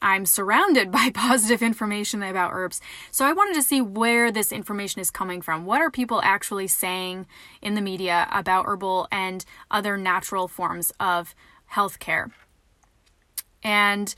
I'm 0.00 0.24
surrounded 0.24 0.90
by 0.98 1.10
positive 1.12 1.60
information 1.60 2.22
about 2.22 2.52
herbs. 2.54 2.80
So 3.10 3.26
I 3.26 3.34
wanted 3.34 3.56
to 3.56 3.62
see 3.62 3.82
where 3.82 4.32
this 4.32 4.50
information 4.50 5.02
is 5.02 5.10
coming 5.10 5.42
from. 5.42 5.66
What 5.66 5.82
are 5.82 5.90
people 5.90 6.22
actually 6.24 6.66
saying 6.66 7.26
in 7.60 7.74
the 7.74 7.82
media 7.82 8.26
about 8.32 8.64
herbal 8.64 9.06
and 9.12 9.44
other 9.70 9.98
natural 9.98 10.48
forms 10.48 10.92
of 10.98 11.34
healthcare? 11.74 12.30
And 13.62 14.14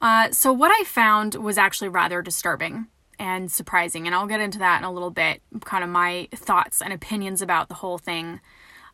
uh, 0.00 0.30
so, 0.30 0.52
what 0.52 0.70
I 0.70 0.84
found 0.84 1.34
was 1.34 1.58
actually 1.58 1.88
rather 1.88 2.22
disturbing 2.22 2.86
and 3.18 3.50
surprising, 3.50 4.06
and 4.06 4.14
I'll 4.14 4.26
get 4.26 4.40
into 4.40 4.58
that 4.58 4.78
in 4.78 4.84
a 4.84 4.92
little 4.92 5.10
bit, 5.10 5.42
kind 5.64 5.82
of 5.82 5.90
my 5.90 6.28
thoughts 6.34 6.80
and 6.80 6.92
opinions 6.92 7.42
about 7.42 7.68
the 7.68 7.74
whole 7.74 7.98
thing. 7.98 8.40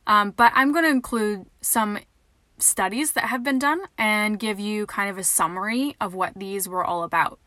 Um, 0.06 0.30
but 0.30 0.52
I'm 0.54 0.72
going 0.72 0.84
to 0.84 0.90
include 0.90 1.46
some 1.60 1.98
studies 2.58 3.12
that 3.12 3.24
have 3.24 3.42
been 3.42 3.58
done 3.58 3.82
and 3.98 4.38
give 4.38 4.60
you 4.60 4.86
kind 4.86 5.10
of 5.10 5.18
a 5.18 5.24
summary 5.24 5.96
of 6.00 6.14
what 6.14 6.32
these 6.36 6.68
were 6.68 6.84
all 6.84 7.02
about. 7.02 7.38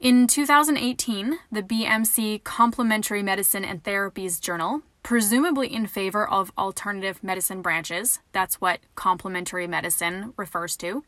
In 0.00 0.26
2018, 0.26 1.38
the 1.50 1.62
BMC 1.62 2.44
Complementary 2.44 3.22
Medicine 3.22 3.64
and 3.64 3.82
Therapies 3.82 4.40
Journal, 4.40 4.82
presumably 5.02 5.72
in 5.72 5.86
favor 5.86 6.28
of 6.28 6.52
alternative 6.58 7.22
medicine 7.22 7.62
branches, 7.62 8.20
that's 8.32 8.60
what 8.60 8.80
complementary 8.96 9.66
medicine 9.66 10.34
refers 10.36 10.76
to, 10.78 11.04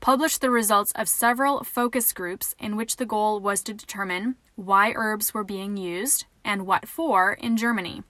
published 0.00 0.40
the 0.40 0.50
results 0.50 0.92
of 0.92 1.08
several 1.08 1.64
focus 1.64 2.12
groups 2.12 2.54
in 2.58 2.76
which 2.76 2.96
the 2.96 3.06
goal 3.06 3.40
was 3.40 3.62
to 3.62 3.74
determine 3.74 4.36
why 4.56 4.92
herbs 4.94 5.34
were 5.34 5.44
being 5.44 5.76
used 5.76 6.26
and 6.44 6.66
what 6.66 6.86
for 6.86 7.32
in 7.32 7.56
Germany. 7.56 8.02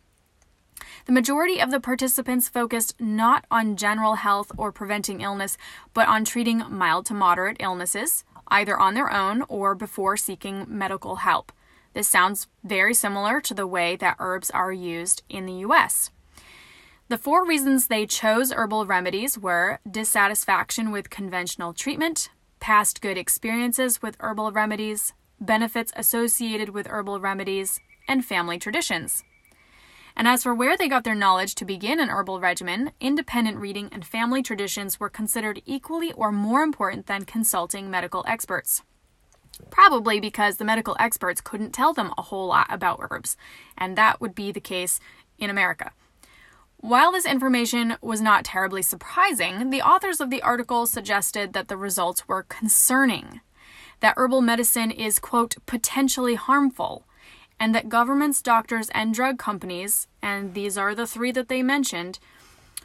The 1.06 1.12
majority 1.12 1.60
of 1.60 1.70
the 1.70 1.80
participants 1.80 2.48
focused 2.48 3.00
not 3.00 3.44
on 3.50 3.76
general 3.76 4.14
health 4.14 4.50
or 4.56 4.72
preventing 4.72 5.20
illness, 5.20 5.56
but 5.92 6.08
on 6.08 6.24
treating 6.24 6.64
mild 6.68 7.06
to 7.06 7.14
moderate 7.14 7.58
illnesses, 7.60 8.24
either 8.48 8.78
on 8.78 8.94
their 8.94 9.12
own 9.12 9.42
or 9.48 9.74
before 9.74 10.16
seeking 10.16 10.66
medical 10.68 11.16
help. 11.16 11.52
This 11.92 12.08
sounds 12.08 12.48
very 12.64 12.92
similar 12.92 13.40
to 13.40 13.54
the 13.54 13.66
way 13.66 13.96
that 13.96 14.16
herbs 14.18 14.50
are 14.50 14.72
used 14.72 15.22
in 15.28 15.46
the 15.46 15.64
US. 15.66 16.10
The 17.14 17.18
four 17.18 17.46
reasons 17.46 17.86
they 17.86 18.06
chose 18.06 18.50
herbal 18.50 18.86
remedies 18.86 19.38
were 19.38 19.78
dissatisfaction 19.88 20.90
with 20.90 21.10
conventional 21.10 21.72
treatment, 21.72 22.28
past 22.58 23.00
good 23.00 23.16
experiences 23.16 24.02
with 24.02 24.16
herbal 24.18 24.50
remedies, 24.50 25.12
benefits 25.40 25.92
associated 25.94 26.70
with 26.70 26.88
herbal 26.88 27.20
remedies, 27.20 27.78
and 28.08 28.24
family 28.24 28.58
traditions. 28.58 29.22
And 30.16 30.26
as 30.26 30.42
for 30.42 30.56
where 30.56 30.76
they 30.76 30.88
got 30.88 31.04
their 31.04 31.14
knowledge 31.14 31.54
to 31.54 31.64
begin 31.64 32.00
an 32.00 32.08
herbal 32.08 32.40
regimen, 32.40 32.90
independent 32.98 33.58
reading 33.58 33.90
and 33.92 34.04
family 34.04 34.42
traditions 34.42 34.98
were 34.98 35.08
considered 35.08 35.62
equally 35.64 36.12
or 36.14 36.32
more 36.32 36.64
important 36.64 37.06
than 37.06 37.26
consulting 37.26 37.88
medical 37.88 38.24
experts. 38.26 38.82
Probably 39.70 40.18
because 40.18 40.56
the 40.56 40.64
medical 40.64 40.96
experts 40.98 41.40
couldn't 41.40 41.70
tell 41.70 41.92
them 41.92 42.12
a 42.18 42.22
whole 42.22 42.48
lot 42.48 42.66
about 42.70 42.98
herbs, 43.08 43.36
and 43.78 43.94
that 43.94 44.20
would 44.20 44.34
be 44.34 44.50
the 44.50 44.58
case 44.58 44.98
in 45.38 45.48
America. 45.48 45.92
While 46.84 47.12
this 47.12 47.24
information 47.24 47.96
was 48.02 48.20
not 48.20 48.44
terribly 48.44 48.82
surprising, 48.82 49.70
the 49.70 49.80
authors 49.80 50.20
of 50.20 50.28
the 50.28 50.42
article 50.42 50.84
suggested 50.84 51.54
that 51.54 51.68
the 51.68 51.78
results 51.78 52.28
were 52.28 52.42
concerning. 52.42 53.40
That 54.00 54.12
herbal 54.18 54.42
medicine 54.42 54.90
is, 54.90 55.18
quote, 55.18 55.56
potentially 55.64 56.34
harmful, 56.34 57.06
and 57.58 57.74
that 57.74 57.88
governments, 57.88 58.42
doctors, 58.42 58.90
and 58.90 59.14
drug 59.14 59.38
companies, 59.38 60.08
and 60.20 60.52
these 60.52 60.76
are 60.76 60.94
the 60.94 61.06
three 61.06 61.32
that 61.32 61.48
they 61.48 61.62
mentioned, 61.62 62.18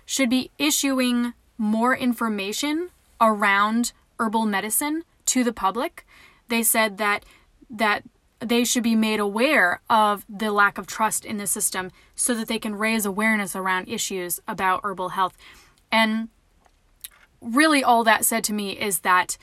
should 0.06 0.30
be 0.30 0.50
issuing 0.58 1.34
more 1.58 1.94
information 1.94 2.92
around 3.20 3.92
herbal 4.18 4.46
medicine 4.46 5.04
to 5.26 5.44
the 5.44 5.52
public. 5.52 6.08
They 6.48 6.64
said 6.64 7.00
that 7.00 7.26
that 7.70 8.06
they 8.40 8.64
should 8.64 8.84
be 8.84 8.96
made 8.96 9.20
aware 9.20 9.82
of 9.90 10.26
the 10.30 10.52
lack 10.52 10.78
of 10.78 10.88
trust 10.88 11.26
in 11.26 11.38
the 11.38 11.48
system 11.48 11.92
so 12.16 12.34
that 12.34 12.48
they 12.48 12.60
can 12.60 12.76
raise 12.76 13.06
awareness 13.06 13.56
around 13.56 13.88
issues 13.88 14.40
about 14.48 14.82
herbal 14.84 15.10
health. 15.10 15.38
And 15.92 16.30
really 17.42 17.84
all 17.84 18.04
that 18.04 18.26
said 18.26 18.44
to 18.46 18.54
me 18.54 18.72
is 18.72 19.00
that 19.00 19.38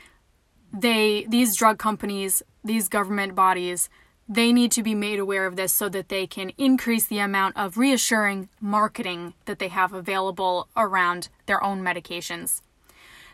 they 0.73 1.27
these 1.29 1.57
drug 1.57 1.79
companies, 1.79 2.43
these 2.65 2.89
government 2.89 3.35
bodies, 3.35 3.89
they 4.29 4.53
need 4.53 4.73
to 4.73 4.83
be 4.83 4.95
made 4.95 5.19
aware 5.19 5.47
of 5.47 5.57
this 5.57 5.73
so 5.73 5.89
that 5.89 6.09
they 6.09 6.27
can 6.27 6.51
increase 6.59 7.07
the 7.07 7.19
amount 7.19 7.57
of 7.57 7.79
reassuring 7.79 8.49
marketing 8.61 9.35
that 9.45 9.59
they 9.59 9.69
have 9.69 9.93
available 9.93 10.69
around 10.77 11.29
their 11.47 11.63
own 11.63 11.81
medications. 11.81 12.61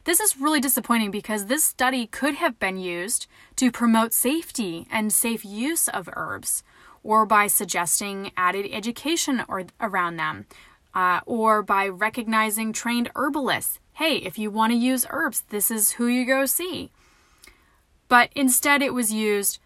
This 0.04 0.18
is 0.18 0.40
really 0.40 0.60
disappointing 0.60 1.12
because 1.12 1.46
this 1.46 1.62
study 1.62 2.08
could 2.08 2.34
have 2.34 2.58
been 2.58 2.76
used 2.76 3.28
to 3.56 3.70
promote 3.70 4.12
safety 4.12 4.86
and 4.90 5.12
safe 5.12 5.44
use 5.44 5.86
of 5.86 6.08
herbs, 6.14 6.64
or 7.04 7.24
by 7.24 7.46
suggesting 7.46 8.32
added 8.36 8.68
education 8.72 9.44
or, 9.48 9.64
around 9.80 10.16
them, 10.16 10.46
uh, 10.92 11.20
or 11.24 11.62
by 11.62 11.86
recognizing 11.86 12.72
trained 12.72 13.10
herbalists. 13.14 13.78
Hey, 13.92 14.16
if 14.16 14.38
you 14.38 14.50
want 14.50 14.72
to 14.72 14.78
use 14.78 15.06
herbs, 15.08 15.44
this 15.50 15.70
is 15.70 15.92
who 15.92 16.06
you 16.08 16.26
go 16.26 16.46
see. 16.46 16.90
But 18.08 18.30
instead, 18.34 18.82
it 18.82 18.94
was 18.94 19.12
used 19.12 19.60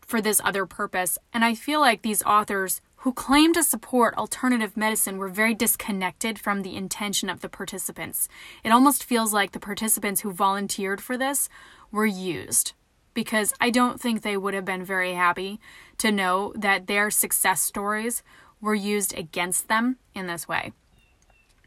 for 0.00 0.22
this 0.22 0.40
other 0.42 0.64
purpose. 0.64 1.18
And 1.34 1.44
I 1.44 1.54
feel 1.54 1.80
like 1.80 2.00
these 2.00 2.22
authors 2.22 2.80
who 3.02 3.12
claim 3.12 3.52
to 3.54 3.62
support 3.62 4.16
alternative 4.16 4.76
medicine 4.76 5.18
were 5.18 5.28
very 5.28 5.54
disconnected 5.54 6.38
from 6.38 6.62
the 6.62 6.76
intention 6.76 7.30
of 7.30 7.40
the 7.40 7.48
participants. 7.48 8.28
It 8.64 8.70
almost 8.70 9.04
feels 9.04 9.32
like 9.32 9.52
the 9.52 9.60
participants 9.60 10.22
who 10.22 10.32
volunteered 10.32 11.00
for 11.00 11.16
this 11.16 11.48
were 11.92 12.06
used 12.06 12.72
because 13.14 13.52
I 13.60 13.70
don't 13.70 14.00
think 14.00 14.22
they 14.22 14.36
would 14.36 14.54
have 14.54 14.64
been 14.64 14.84
very 14.84 15.14
happy 15.14 15.58
to 15.98 16.12
know 16.12 16.52
that 16.54 16.86
their 16.86 17.10
success 17.10 17.60
stories 17.60 18.22
were 18.60 18.74
used 18.74 19.16
against 19.16 19.68
them 19.68 19.96
in 20.14 20.28
this 20.28 20.46
way. 20.46 20.72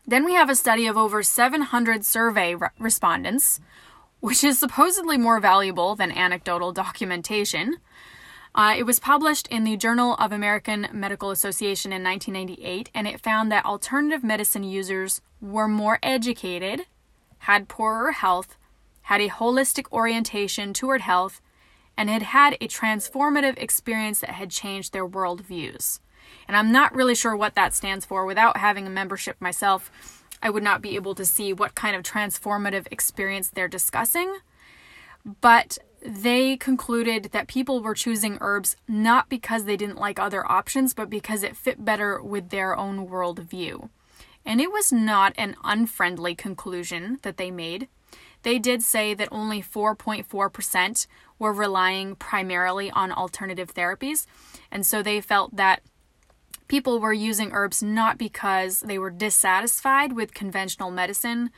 Then 0.08 0.26
we 0.26 0.34
have 0.34 0.50
a 0.50 0.56
study 0.56 0.88
of 0.88 0.98
over 0.98 1.24
700 1.24 2.06
survey 2.06 2.56
re- 2.56 2.70
respondents, 2.80 3.60
which 4.20 4.44
is 4.44 4.60
supposedly 4.60 5.18
more 5.18 5.40
valuable 5.40 5.96
than 5.96 6.12
anecdotal 6.12 6.72
documentation. 6.72 7.78
Uh, 8.54 8.76
it 8.78 8.84
was 8.84 9.00
published 9.00 9.48
in 9.48 9.64
the 9.64 9.78
Journal 9.78 10.16
of 10.16 10.32
American 10.32 10.88
Medical 10.92 11.32
Association 11.32 11.94
in 11.94 12.04
1998, 12.04 12.90
and 12.94 13.08
it 13.08 13.22
found 13.22 13.52
that 13.52 13.66
alternative 13.66 14.24
medicine 14.24 14.64
users 14.64 15.22
were 15.40 15.70
more 15.70 16.00
educated, 16.04 16.86
had 17.40 17.70
poorer 17.70 18.12
health, 18.12 18.58
had 19.04 19.22
a 19.22 19.30
holistic 19.30 19.90
orientation 19.92 20.74
toward 20.74 21.02
health, 21.02 21.42
and 21.98 22.10
had 22.10 22.24
had 22.24 22.58
a 22.60 22.68
transformative 22.68 23.58
experience 23.58 24.20
that 24.20 24.32
had 24.32 24.50
changed 24.50 24.92
their 24.92 25.08
worldviews. 25.08 26.00
And 26.48 26.58
I'm 26.58 26.72
not 26.72 26.94
really 26.94 27.16
sure 27.16 27.36
what 27.36 27.56
that 27.56 27.74
stands 27.74 28.06
for. 28.06 28.26
Without 28.26 28.58
having 28.58 28.86
a 28.86 28.90
membership 28.90 29.38
myself, 29.40 30.24
I 30.44 30.50
would 30.50 30.64
not 30.64 30.82
be 30.82 30.96
able 30.96 31.16
to 31.16 31.26
see 31.26 31.54
what 31.54 31.76
kind 31.76 31.96
of 31.96 32.04
transformative 32.04 32.88
experience 32.92 33.50
they're 33.50 33.68
discussing. 33.68 34.38
But 35.40 35.78
they 36.04 36.58
concluded 36.58 37.30
that 37.32 37.48
people 37.48 37.82
were 37.82 37.94
choosing 37.94 38.38
herbs 38.42 38.76
not 38.88 39.30
because 39.30 39.66
they 39.66 39.78
didn't 39.78 40.00
like 40.00 40.20
other 40.20 40.50
options, 40.52 40.94
but 40.94 41.10
because 41.10 41.44
it 41.44 41.56
fit 41.56 41.86
better 41.86 42.22
with 42.22 42.50
their 42.50 42.76
own 42.76 43.08
worldview. 43.08 43.90
And 44.46 44.60
it 44.60 44.72
was 44.72 44.92
not 44.92 45.34
an 45.38 45.56
unfriendly 45.64 46.34
conclusion 46.34 47.20
that 47.22 47.38
they 47.38 47.52
made. 47.52 47.88
They 48.44 48.58
did 48.58 48.82
say 48.82 49.14
that 49.14 49.30
only 49.32 49.62
4.4% 49.62 51.08
were 51.38 51.54
relying 51.54 52.16
primarily 52.16 52.90
on 52.90 53.12
alternative 53.12 53.74
therapies, 53.74 54.26
and 54.72 54.86
so 54.86 55.04
they 55.04 55.22
felt 55.22 55.56
that 55.56 55.82
people 56.68 57.00
were 57.00 57.14
using 57.14 57.52
herbs 57.52 57.84
not 57.84 58.18
because 58.18 58.80
they 58.80 58.98
were 58.98 59.12
dissatisfied 59.12 60.14
with 60.14 60.34
conventional 60.34 60.90
medicine, 60.90 61.52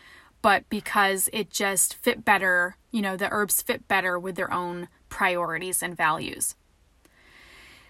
but 0.44 0.70
because 0.70 1.30
it 1.34 1.50
just 1.50 1.96
fit 1.96 2.24
better, 2.24 2.76
you 2.92 3.02
know, 3.02 3.18
the 3.18 3.30
herbs 3.32 3.64
fit 3.64 3.88
better 3.88 4.20
with 4.20 4.36
their 4.36 4.54
own 4.54 4.90
priorities 5.10 5.82
and 5.82 5.98
values. 5.98 6.56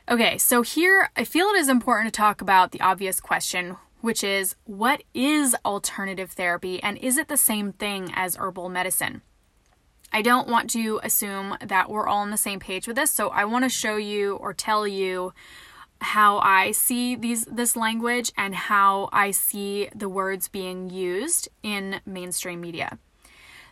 Okay, 0.10 0.38
so 0.38 0.62
here 0.62 1.10
I 1.18 1.24
feel 1.24 1.48
it 1.48 1.58
is 1.58 1.68
important 1.68 2.14
to 2.14 2.18
talk 2.18 2.42
about 2.42 2.72
the 2.72 2.80
obvious 2.80 3.20
question, 3.20 3.78
which 4.02 4.24
is 4.24 4.56
what 4.66 5.02
is 5.14 5.56
alternative 5.66 6.32
therapy 6.32 6.82
and 6.82 6.98
is 7.00 7.18
it 7.18 7.28
the 7.28 7.38
same 7.38 7.74
thing 7.74 8.12
as 8.14 8.36
herbal 8.36 8.70
medicine? 8.70 9.24
I 10.12 10.22
don't 10.22 10.48
want 10.48 10.70
to 10.72 11.00
assume 11.02 11.58
that 11.60 11.90
we're 11.90 12.08
all 12.08 12.20
on 12.20 12.30
the 12.30 12.38
same 12.38 12.60
page 12.60 12.86
with 12.86 12.98
this, 12.98 13.10
so 13.10 13.30
I 13.30 13.46
want 13.46 13.66
to 13.66 13.70
show 13.70 13.96
you 13.96 14.36
or 14.36 14.54
tell 14.54 14.88
you 14.88 15.34
how 16.04 16.38
I 16.40 16.72
see 16.72 17.16
these 17.16 17.46
this 17.46 17.76
language 17.76 18.32
and 18.38 18.54
how 18.54 19.10
I 19.12 19.32
see 19.32 19.90
the 19.96 20.10
words 20.10 20.48
being 20.48 20.90
used 20.90 21.50
in 21.64 22.02
mainstream 22.06 22.62
media. 22.62 23.00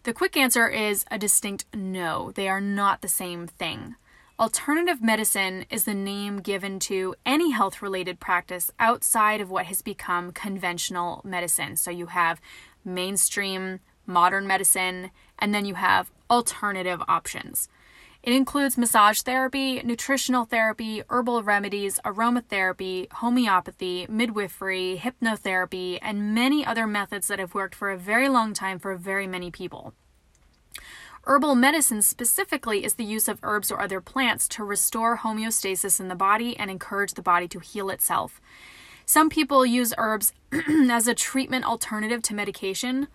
The 0.03 0.13
quick 0.13 0.35
answer 0.35 0.67
is 0.67 1.05
a 1.11 1.19
distinct 1.19 1.65
no. 1.75 2.31
They 2.33 2.47
are 2.47 2.61
not 2.61 3.01
the 3.01 3.07
same 3.07 3.47
thing. 3.47 3.95
Alternative 4.39 5.03
medicine 5.03 5.65
is 5.69 5.83
the 5.83 5.93
name 5.93 6.37
given 6.39 6.79
to 6.79 7.13
any 7.23 7.51
health 7.51 7.83
related 7.83 8.19
practice 8.19 8.71
outside 8.79 9.39
of 9.39 9.51
what 9.51 9.67
has 9.67 9.83
become 9.83 10.31
conventional 10.31 11.21
medicine. 11.23 11.75
So 11.75 11.91
you 11.91 12.07
have 12.07 12.41
mainstream 12.83 13.81
modern 14.07 14.47
medicine, 14.47 15.11
and 15.37 15.53
then 15.53 15.65
you 15.65 15.75
have 15.75 16.09
alternative 16.29 17.01
options. 17.07 17.69
It 18.23 18.33
includes 18.33 18.77
massage 18.77 19.21
therapy, 19.21 19.81
nutritional 19.83 20.45
therapy, 20.45 21.01
herbal 21.09 21.41
remedies, 21.41 21.99
aromatherapy, 22.05 23.11
homeopathy, 23.11 24.05
midwifery, 24.07 25.01
hypnotherapy, 25.01 25.97
and 26.03 26.35
many 26.35 26.63
other 26.63 26.85
methods 26.85 27.27
that 27.27 27.39
have 27.39 27.55
worked 27.55 27.73
for 27.73 27.89
a 27.89 27.97
very 27.97 28.29
long 28.29 28.53
time 28.53 28.77
for 28.77 28.95
very 28.95 29.25
many 29.25 29.49
people. 29.49 29.95
Herbal 31.23 31.55
medicine 31.55 32.01
specifically 32.03 32.83
is 32.83 32.95
the 32.95 33.03
use 33.03 33.27
of 33.27 33.39
herbs 33.41 33.71
or 33.71 33.79
other 33.79 34.01
plants 34.01 34.47
to 34.49 34.63
restore 34.63 35.17
homeostasis 35.17 35.99
in 35.99 36.07
the 36.07 36.15
body 36.15 36.57
and 36.57 36.69
encourage 36.69 37.13
the 37.13 37.21
body 37.21 37.47
to 37.47 37.59
heal 37.59 37.89
itself. 37.89 38.39
Some 39.05 39.29
people 39.29 39.65
use 39.65 39.93
herbs 39.97 40.33
as 40.51 41.07
a 41.07 41.15
treatment 41.15 41.65
alternative 41.65 42.21
to 42.23 42.35
medication. 42.35 43.07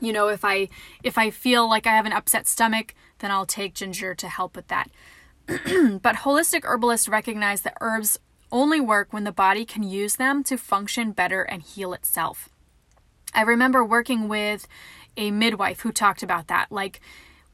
You 0.00 0.12
know, 0.12 0.28
if 0.28 0.44
I 0.44 0.68
if 1.02 1.16
I 1.16 1.30
feel 1.30 1.68
like 1.68 1.86
I 1.86 1.90
have 1.90 2.06
an 2.06 2.12
upset 2.12 2.48
stomach, 2.48 2.94
then 3.22 3.30
I'll 3.30 3.46
take 3.46 3.72
ginger 3.72 4.14
to 4.14 4.28
help 4.28 4.54
with 4.54 4.68
that. 4.68 4.90
but 5.46 6.16
holistic 6.16 6.64
herbalists 6.64 7.08
recognize 7.08 7.62
that 7.62 7.78
herbs 7.80 8.18
only 8.50 8.80
work 8.80 9.12
when 9.12 9.24
the 9.24 9.32
body 9.32 9.64
can 9.64 9.82
use 9.82 10.16
them 10.16 10.44
to 10.44 10.58
function 10.58 11.12
better 11.12 11.42
and 11.42 11.62
heal 11.62 11.94
itself. 11.94 12.50
I 13.34 13.40
remember 13.42 13.82
working 13.82 14.28
with 14.28 14.68
a 15.16 15.30
midwife 15.30 15.80
who 15.80 15.92
talked 15.92 16.22
about 16.22 16.48
that. 16.48 16.70
Like, 16.70 17.00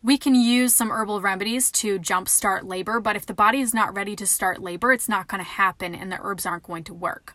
we 0.02 0.18
can 0.18 0.34
use 0.34 0.74
some 0.74 0.90
herbal 0.90 1.20
remedies 1.20 1.70
to 1.72 1.98
jumpstart 1.98 2.64
labor, 2.64 3.00
but 3.00 3.16
if 3.16 3.26
the 3.26 3.34
body 3.34 3.60
is 3.60 3.74
not 3.74 3.96
ready 3.96 4.14
to 4.16 4.26
start 4.26 4.60
labor, 4.60 4.92
it's 4.92 5.08
not 5.08 5.28
going 5.28 5.42
to 5.42 5.48
happen 5.48 5.94
and 5.94 6.10
the 6.10 6.18
herbs 6.20 6.46
aren't 6.46 6.62
going 6.64 6.84
to 6.84 6.94
work. 6.94 7.34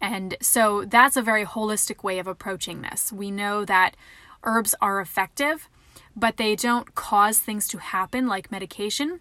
And 0.00 0.36
so 0.40 0.84
that's 0.84 1.16
a 1.16 1.22
very 1.22 1.44
holistic 1.44 2.02
way 2.02 2.18
of 2.18 2.26
approaching 2.26 2.82
this. 2.82 3.12
We 3.12 3.30
know 3.30 3.64
that 3.64 3.96
herbs 4.42 4.74
are 4.80 5.00
effective 5.00 5.68
but 6.16 6.36
they 6.36 6.54
don't 6.56 6.94
cause 6.94 7.38
things 7.38 7.68
to 7.68 7.78
happen 7.78 8.26
like 8.26 8.50
medication. 8.50 9.20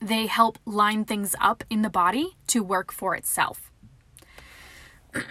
They 0.00 0.26
help 0.26 0.58
line 0.64 1.04
things 1.04 1.34
up 1.40 1.64
in 1.70 1.82
the 1.82 1.90
body 1.90 2.36
to 2.48 2.62
work 2.62 2.92
for 2.92 3.14
itself. 3.14 3.70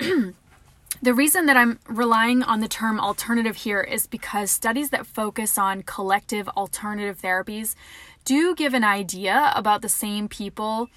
the 1.01 1.13
reason 1.13 1.45
that 1.45 1.57
I'm 1.57 1.79
relying 1.87 2.41
on 2.41 2.61
the 2.61 2.67
term 2.67 2.99
alternative 2.99 3.57
here 3.57 3.81
is 3.81 4.07
because 4.07 4.49
studies 4.49 4.89
that 4.89 5.05
focus 5.05 5.57
on 5.57 5.83
collective 5.83 6.47
alternative 6.49 7.21
therapies 7.21 7.75
do 8.23 8.55
give 8.55 8.73
an 8.73 8.83
idea 8.83 9.53
about 9.55 9.83
the 9.83 9.89
same 9.89 10.27
people 10.27 10.89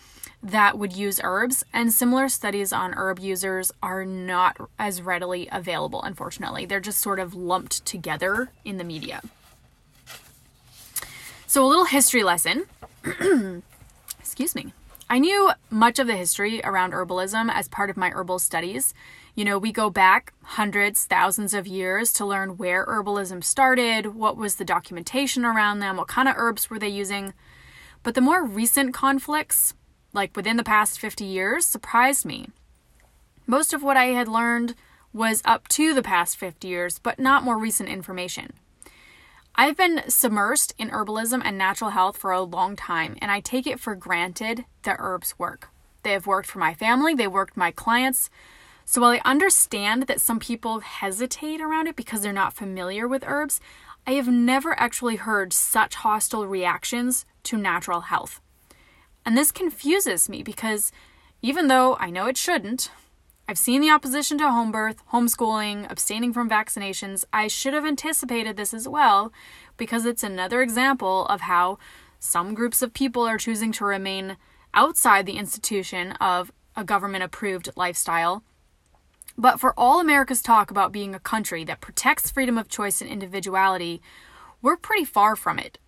that 0.42 0.78
would 0.78 0.94
use 0.94 1.20
herbs, 1.22 1.64
and 1.72 1.92
similar 1.92 2.28
studies 2.28 2.72
on 2.72 2.94
herb 2.94 3.18
users 3.18 3.72
are 3.82 4.04
not 4.04 4.56
as 4.78 5.02
readily 5.02 5.48
available, 5.50 6.02
unfortunately. 6.02 6.64
They're 6.64 6.80
just 6.80 7.00
sort 7.00 7.18
of 7.18 7.34
lumped 7.34 7.84
together 7.84 8.50
in 8.64 8.78
the 8.78 8.84
media. 8.84 9.20
So, 11.48 11.64
a 11.64 11.66
little 11.66 11.86
history 11.86 12.22
lesson. 12.22 12.66
Excuse 14.20 14.54
me. 14.54 14.74
I 15.08 15.18
knew 15.18 15.50
much 15.70 15.98
of 15.98 16.06
the 16.06 16.14
history 16.14 16.60
around 16.62 16.92
herbalism 16.92 17.50
as 17.50 17.68
part 17.68 17.88
of 17.88 17.96
my 17.96 18.10
herbal 18.10 18.38
studies. 18.38 18.92
You 19.34 19.46
know, 19.46 19.56
we 19.56 19.72
go 19.72 19.88
back 19.88 20.34
hundreds, 20.42 21.06
thousands 21.06 21.54
of 21.54 21.66
years 21.66 22.12
to 22.12 22.26
learn 22.26 22.58
where 22.58 22.84
herbalism 22.84 23.42
started, 23.42 24.14
what 24.14 24.36
was 24.36 24.56
the 24.56 24.64
documentation 24.66 25.46
around 25.46 25.78
them, 25.78 25.96
what 25.96 26.06
kind 26.06 26.28
of 26.28 26.34
herbs 26.36 26.68
were 26.68 26.78
they 26.78 26.90
using. 26.90 27.32
But 28.02 28.14
the 28.14 28.20
more 28.20 28.44
recent 28.44 28.92
conflicts, 28.92 29.72
like 30.12 30.36
within 30.36 30.58
the 30.58 30.62
past 30.62 31.00
50 31.00 31.24
years, 31.24 31.64
surprised 31.64 32.26
me. 32.26 32.50
Most 33.46 33.72
of 33.72 33.82
what 33.82 33.96
I 33.96 34.08
had 34.08 34.28
learned 34.28 34.74
was 35.14 35.40
up 35.46 35.66
to 35.68 35.94
the 35.94 36.02
past 36.02 36.36
50 36.36 36.68
years, 36.68 36.98
but 36.98 37.18
not 37.18 37.42
more 37.42 37.56
recent 37.56 37.88
information. 37.88 38.52
I've 39.60 39.76
been 39.76 40.02
submersed 40.06 40.72
in 40.78 40.90
herbalism 40.90 41.42
and 41.44 41.58
natural 41.58 41.90
health 41.90 42.16
for 42.16 42.30
a 42.30 42.42
long 42.42 42.76
time, 42.76 43.16
and 43.20 43.28
I 43.32 43.40
take 43.40 43.66
it 43.66 43.80
for 43.80 43.96
granted 43.96 44.64
that 44.84 44.98
herbs 45.00 45.36
work. 45.36 45.70
They 46.04 46.12
have 46.12 46.28
worked 46.28 46.48
for 46.48 46.60
my 46.60 46.74
family, 46.74 47.12
they 47.12 47.26
worked 47.26 47.56
my 47.56 47.72
clients. 47.72 48.30
So 48.84 49.00
while 49.00 49.10
I 49.10 49.20
understand 49.24 50.04
that 50.04 50.20
some 50.20 50.38
people 50.38 50.78
hesitate 50.78 51.60
around 51.60 51.88
it 51.88 51.96
because 51.96 52.22
they're 52.22 52.32
not 52.32 52.52
familiar 52.52 53.08
with 53.08 53.24
herbs, 53.26 53.60
I 54.06 54.12
have 54.12 54.28
never 54.28 54.78
actually 54.78 55.16
heard 55.16 55.52
such 55.52 55.96
hostile 55.96 56.46
reactions 56.46 57.26
to 57.42 57.56
natural 57.58 58.02
health. 58.02 58.40
And 59.26 59.36
this 59.36 59.50
confuses 59.50 60.28
me 60.28 60.44
because 60.44 60.92
even 61.42 61.66
though 61.66 61.96
I 61.96 62.10
know 62.10 62.26
it 62.26 62.36
shouldn't, 62.36 62.92
I've 63.50 63.56
seen 63.56 63.80
the 63.80 63.90
opposition 63.90 64.36
to 64.38 64.50
home 64.50 64.70
birth, 64.70 65.02
homeschooling, 65.10 65.90
abstaining 65.90 66.34
from 66.34 66.50
vaccinations. 66.50 67.24
I 67.32 67.48
should 67.48 67.72
have 67.72 67.86
anticipated 67.86 68.58
this 68.58 68.74
as 68.74 68.86
well 68.86 69.32
because 69.78 70.04
it's 70.04 70.22
another 70.22 70.60
example 70.60 71.24
of 71.26 71.40
how 71.40 71.78
some 72.18 72.52
groups 72.52 72.82
of 72.82 72.92
people 72.92 73.22
are 73.26 73.38
choosing 73.38 73.72
to 73.72 73.86
remain 73.86 74.36
outside 74.74 75.24
the 75.24 75.38
institution 75.38 76.12
of 76.20 76.52
a 76.76 76.84
government 76.84 77.24
approved 77.24 77.70
lifestyle. 77.74 78.42
But 79.38 79.58
for 79.58 79.72
all 79.78 79.98
America's 79.98 80.42
talk 80.42 80.70
about 80.70 80.92
being 80.92 81.14
a 81.14 81.20
country 81.20 81.64
that 81.64 81.80
protects 81.80 82.30
freedom 82.30 82.58
of 82.58 82.68
choice 82.68 83.00
and 83.00 83.08
individuality, 83.08 84.02
we're 84.60 84.76
pretty 84.76 85.06
far 85.06 85.36
from 85.36 85.58
it. 85.58 85.78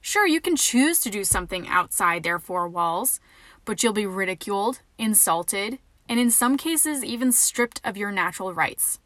Sure, 0.00 0.26
you 0.26 0.40
can 0.40 0.56
choose 0.56 1.00
to 1.00 1.10
do 1.10 1.24
something 1.24 1.68
outside 1.68 2.22
their 2.22 2.38
four 2.38 2.66
walls, 2.66 3.20
but 3.66 3.82
you'll 3.82 3.92
be 3.92 4.06
ridiculed, 4.06 4.80
insulted, 4.96 5.80
and 6.10 6.18
in 6.18 6.28
some 6.28 6.56
cases, 6.56 7.04
even 7.04 7.30
stripped 7.30 7.80
of 7.84 7.96
your 7.96 8.10
natural 8.10 8.52
rights. 8.52 8.98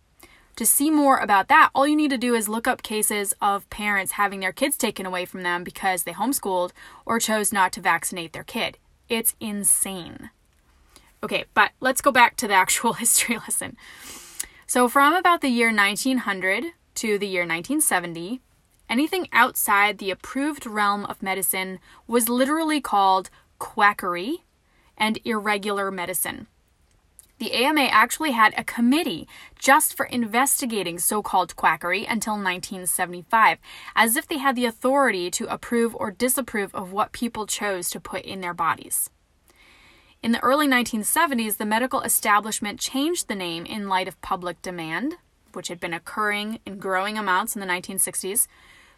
To 0.57 0.65
see 0.65 0.91
more 0.91 1.19
about 1.19 1.49
that, 1.49 1.69
all 1.75 1.87
you 1.87 1.95
need 1.95 2.11
to 2.11 2.17
do 2.17 2.35
is 2.35 2.49
look 2.49 2.67
up 2.67 2.83
cases 2.83 3.35
of 3.43 3.69
parents 3.69 4.13
having 4.13 4.41
their 4.41 4.53
kids 4.53 4.79
taken 4.79 5.05
away 5.05 5.27
from 5.27 5.43
them 5.43 5.65
because 5.65 6.05
they 6.05 6.13
homeschooled 6.13 6.73
or 7.05 7.19
chose 7.19 7.53
not 7.53 7.73
to 7.73 7.83
vaccinate 7.83 8.33
their 8.33 8.43
kid. 8.43 8.79
It's 9.11 9.37
insane. 9.39 10.31
Okay, 11.23 11.45
but 11.53 11.73
let's 11.79 12.01
go 12.01 12.11
back 12.11 12.37
to 12.37 12.49
the 12.49 12.55
actual 12.65 12.95
history 12.95 13.37
lesson. 13.37 13.77
So, 14.67 14.89
from 14.89 15.13
about 15.13 15.43
the 15.43 15.49
year 15.49 15.75
1900 15.75 16.73
to 16.95 17.19
the 17.19 17.29
year 17.29 17.43
1970, 17.43 18.41
anything 18.89 19.29
outside 19.31 19.99
the 19.99 20.11
approved 20.11 20.65
realm 20.65 21.05
of 21.05 21.23
medicine 21.23 21.81
was 22.07 22.31
literally 22.31 22.81
called 22.81 23.29
quackery 23.59 24.45
and 24.97 25.19
irregular 25.27 25.91
medicine. 25.91 26.47
The 27.39 27.53
AMA 27.53 27.83
actually 27.83 28.31
had 28.31 28.55
a 28.57 28.65
committee 28.65 29.27
just 29.59 29.97
for 29.97 30.07
investigating 30.07 30.99
so 30.99 31.21
called 31.21 31.57
quackery 31.57 32.05
until 32.05 32.35
1975, 32.35 33.59
as 33.97 34.17
if 34.17 34.29
they 34.29 34.39
had 34.39 34.55
the 34.55 34.67
authority 34.67 35.31
to 35.33 35.53
approve 35.53 35.97
or 35.97 36.13
disapprove 36.13 36.75
of 36.75 36.93
what 36.93 37.13
people 37.13 37.47
chose 37.47 37.91
to 37.91 38.01
put 38.01 38.23
in 38.23 38.41
their 38.41 38.55
bodies. 38.55 39.11
In 40.23 40.33
the 40.33 40.43
early 40.43 40.69
1970s, 40.69 41.57
the 41.57 41.67
medical 41.67 42.01
establishment 42.01 42.81
changed 42.81 43.29
the 43.29 43.35
name 43.35 43.67
in 43.67 43.89
light 43.89 44.09
of 44.09 44.21
public 44.23 44.63
demand, 44.63 45.17
which 45.53 45.69
had 45.69 45.81
been 45.81 45.93
occurring 45.93 46.61
in 46.65 46.79
growing 46.79 47.19
amounts 47.19 47.55
in 47.55 47.61
the 47.61 47.67
1960s, 47.67 48.47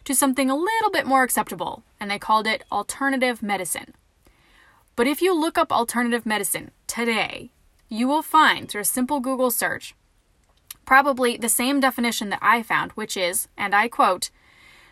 to 0.05 0.14
something 0.14 0.51
a 0.51 0.55
little 0.55 0.90
bit 0.92 1.07
more 1.07 1.25
acceptable, 1.25 1.83
and 1.99 2.11
they 2.11 2.18
called 2.18 2.46
it 2.46 2.62
alternative 2.70 3.42
medicine. 3.42 3.94
But 4.94 5.09
if 5.09 5.20
you 5.20 5.35
look 5.35 5.59
up 5.59 5.72
alternative 5.72 6.25
medicine 6.25 6.70
today, 6.87 7.51
you 7.88 8.09
will 8.09 8.22
find 8.22 8.68
through 8.68 8.83
a 8.83 8.85
simple 8.85 9.20
Google 9.20 9.51
search 9.51 9.94
probably 10.87 11.37
the 11.37 11.49
same 11.51 11.81
definition 11.81 12.31
that 12.31 12.38
I 12.40 12.62
found, 12.62 12.92
which 12.92 13.16
is, 13.16 13.49
and 13.59 13.75
I 13.75 13.88
quote, 13.88 14.31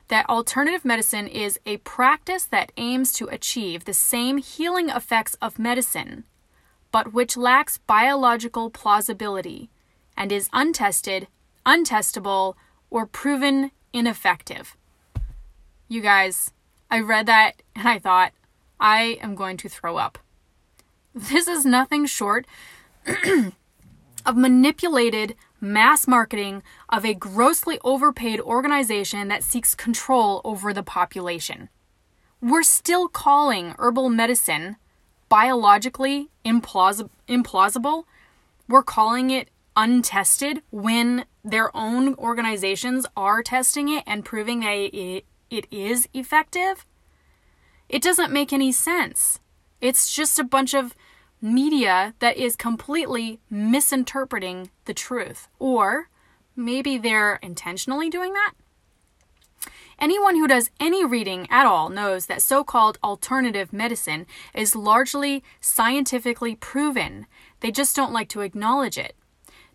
that 0.08 0.28
alternative 0.28 0.84
medicine 0.84 1.26
is 1.26 1.58
a 1.64 1.78
practice 1.78 2.44
that 2.44 2.72
aims 2.76 3.12
to 3.14 3.28
achieve 3.28 3.84
the 3.84 3.94
same 3.94 4.36
healing 4.36 4.90
effects 4.90 5.34
of 5.40 5.58
medicine, 5.58 6.24
but 6.92 7.14
which 7.14 7.38
lacks 7.38 7.78
biological 7.78 8.68
plausibility 8.68 9.70
and 10.16 10.30
is 10.30 10.50
untested, 10.52 11.28
untestable, 11.64 12.54
or 12.90 13.06
proven 13.06 13.70
ineffective. 13.92 14.76
You 15.88 16.02
guys, 16.02 16.52
I 16.90 17.00
read 17.00 17.26
that 17.26 17.62
and 17.74 17.88
I 17.88 17.98
thought, 17.98 18.32
I 18.78 19.18
am 19.22 19.34
going 19.34 19.56
to 19.58 19.68
throw 19.68 19.96
up. 19.96 20.18
This 21.14 21.46
is 21.46 21.64
nothing 21.64 22.06
short 22.06 22.44
of 24.26 24.36
manipulated 24.36 25.34
mass 25.60 26.06
marketing 26.06 26.62
of 26.88 27.04
a 27.04 27.14
grossly 27.14 27.78
overpaid 27.84 28.40
organization 28.40 29.28
that 29.28 29.42
seeks 29.42 29.74
control 29.74 30.40
over 30.44 30.72
the 30.72 30.82
population. 30.82 31.68
We're 32.40 32.62
still 32.62 33.08
calling 33.08 33.74
herbal 33.78 34.10
medicine 34.10 34.76
biologically 35.28 36.28
implausible, 36.44 37.10
implausible. 37.28 38.04
We're 38.68 38.82
calling 38.82 39.30
it 39.30 39.48
untested 39.76 40.62
when 40.70 41.24
their 41.44 41.74
own 41.76 42.14
organizations 42.14 43.06
are 43.16 43.42
testing 43.42 43.88
it 43.88 44.04
and 44.06 44.24
proving 44.24 44.60
that 44.60 44.94
it, 44.94 45.24
it 45.50 45.66
is 45.70 46.08
effective. 46.14 46.86
It 47.88 48.02
doesn't 48.02 48.32
make 48.32 48.52
any 48.52 48.72
sense. 48.72 49.40
It's 49.80 50.14
just 50.14 50.38
a 50.38 50.44
bunch 50.44 50.74
of 50.74 50.94
media 51.44 52.14
that 52.20 52.36
is 52.38 52.56
completely 52.56 53.38
misinterpreting 53.50 54.70
the 54.86 54.94
truth. 54.94 55.48
Or 55.58 56.08
maybe 56.56 56.96
they're 56.96 57.36
intentionally 57.42 58.08
doing 58.08 58.32
that. 58.32 58.52
Anyone 59.98 60.36
who 60.36 60.48
does 60.48 60.70
any 60.80 61.04
reading 61.04 61.46
at 61.50 61.66
all 61.66 61.88
knows 61.88 62.26
that 62.26 62.42
so 62.42 62.64
called 62.64 62.98
alternative 63.04 63.72
medicine 63.72 64.26
is 64.52 64.74
largely 64.74 65.44
scientifically 65.60 66.56
proven. 66.56 67.26
They 67.60 67.70
just 67.70 67.94
don't 67.94 68.12
like 68.12 68.28
to 68.30 68.40
acknowledge 68.40 68.98
it. 68.98 69.14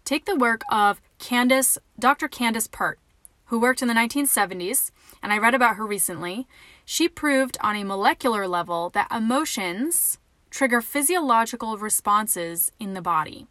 Take 0.04 0.26
the 0.26 0.36
work 0.36 0.64
of 0.72 1.02
Candace, 1.20 1.78
Dr. 1.98 2.28
Candace 2.28 2.68
Pert, 2.68 3.00
who 3.46 3.60
worked 3.60 3.82
in 3.82 3.88
the 3.88 3.94
1970s, 3.94 4.92
and 5.24 5.32
I 5.32 5.38
read 5.38 5.56
about 5.56 5.78
her 5.78 5.86
recently. 5.86 6.48
She 6.86 7.08
proved 7.08 7.58
on 7.62 7.76
a 7.76 7.84
molecular 7.84 8.48
level 8.48 8.90
that 8.92 9.12
emotions 9.12 10.19
trigger 10.50 10.82
physiological 10.82 11.78
responses 11.78 12.72
in 12.80 12.94
the 12.94 13.02
body. 13.02 13.48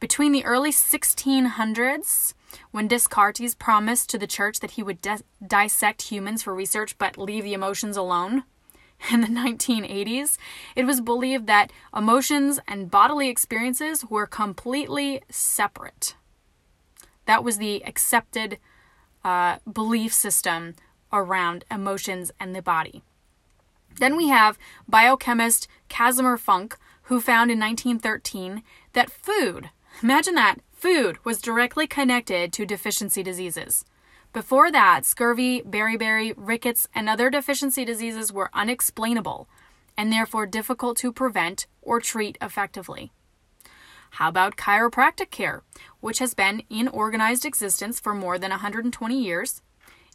Between 0.00 0.32
the 0.32 0.44
early 0.44 0.70
1600s, 0.70 2.34
when 2.70 2.88
Descartes 2.88 3.54
promised 3.54 4.08
to 4.10 4.18
the 4.18 4.26
church 4.26 4.60
that 4.60 4.72
he 4.72 4.82
would 4.82 5.02
de- 5.02 5.22
dissect 5.44 6.02
humans 6.02 6.42
for 6.42 6.54
research 6.54 6.96
but 6.98 7.18
leave 7.18 7.44
the 7.44 7.54
emotions 7.54 7.96
alone, 7.96 8.44
in 9.12 9.20
the 9.20 9.28
1980s, 9.28 10.38
it 10.74 10.84
was 10.84 11.00
believed 11.00 11.46
that 11.46 11.72
emotions 11.96 12.58
and 12.66 12.90
bodily 12.90 13.28
experiences 13.28 14.04
were 14.04 14.26
completely 14.26 15.22
separate. 15.30 16.16
That 17.26 17.44
was 17.44 17.58
the 17.58 17.84
accepted 17.84 18.58
uh, 19.24 19.58
belief 19.70 20.12
system 20.12 20.74
around 21.12 21.64
emotions 21.70 22.30
and 22.40 22.54
the 22.54 22.62
body. 22.62 23.02
Then 23.98 24.16
we 24.16 24.28
have 24.28 24.58
biochemist 24.88 25.68
Casimir 25.88 26.36
Funk, 26.36 26.76
who 27.02 27.20
found 27.20 27.50
in 27.50 27.58
1913 27.58 28.62
that 28.92 29.10
food, 29.10 29.70
imagine 30.02 30.34
that, 30.34 30.56
food 30.72 31.24
was 31.24 31.40
directly 31.40 31.86
connected 31.86 32.52
to 32.52 32.66
deficiency 32.66 33.22
diseases. 33.22 33.84
Before 34.32 34.70
that, 34.70 35.06
scurvy, 35.06 35.62
beriberi, 35.62 36.34
rickets, 36.36 36.86
and 36.94 37.08
other 37.08 37.30
deficiency 37.30 37.84
diseases 37.84 38.32
were 38.32 38.50
unexplainable 38.52 39.48
and 39.96 40.12
therefore 40.12 40.46
difficult 40.46 40.96
to 40.98 41.12
prevent 41.12 41.66
or 41.82 42.00
treat 42.00 42.38
effectively. 42.40 43.10
How 44.12 44.28
about 44.28 44.56
chiropractic 44.56 45.30
care, 45.30 45.62
which 46.00 46.20
has 46.20 46.34
been 46.34 46.62
in 46.70 46.88
organized 46.88 47.44
existence 47.44 47.98
for 47.98 48.14
more 48.14 48.38
than 48.38 48.50
120 48.50 49.20
years? 49.20 49.60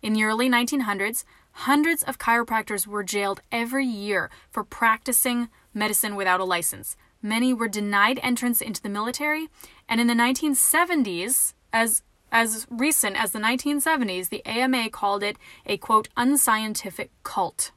In 0.02 0.14
the 0.14 0.24
early 0.24 0.50
1900s, 0.50 1.26
Hundreds 1.54 2.04
of 2.04 2.18
chiropractors 2.18 2.88
were 2.88 3.04
jailed 3.04 3.42
every 3.52 3.86
year 3.86 4.30
for 4.50 4.64
practicing 4.64 5.50
medicine 5.74 6.16
without 6.16 6.40
a 6.40 6.46
license. 6.46 6.98
Many 7.22 7.54
were 7.54 7.68
denied 7.68 8.20
entrance 8.22 8.60
into 8.60 8.82
the 8.82 8.90
military, 8.90 9.48
and 9.88 10.02
in 10.02 10.08
the 10.08 10.14
1970s, 10.14 11.54
as 11.72 12.04
as 12.32 12.66
recent 12.70 13.16
as 13.16 13.32
the 13.32 13.40
1970s, 13.40 14.30
the 14.30 14.44
AMA 14.44 14.90
called 14.90 15.22
it 15.22 15.38
a 15.68 15.78
quote 15.78 16.10
unscientific 16.18 17.12
cult. 17.22 17.72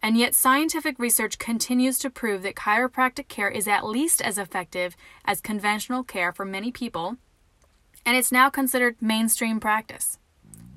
And 0.00 0.16
yet, 0.16 0.36
scientific 0.36 0.96
research 1.00 1.38
continues 1.38 1.98
to 1.98 2.08
prove 2.08 2.42
that 2.42 2.54
chiropractic 2.54 3.26
care 3.26 3.50
is 3.50 3.66
at 3.66 3.84
least 3.84 4.22
as 4.22 4.38
effective 4.38 4.96
as 5.24 5.40
conventional 5.40 6.04
care 6.04 6.32
for 6.32 6.44
many 6.44 6.70
people, 6.70 7.16
and 8.06 8.16
it's 8.16 8.30
now 8.30 8.48
considered 8.48 9.02
mainstream 9.02 9.58
practice. 9.58 10.18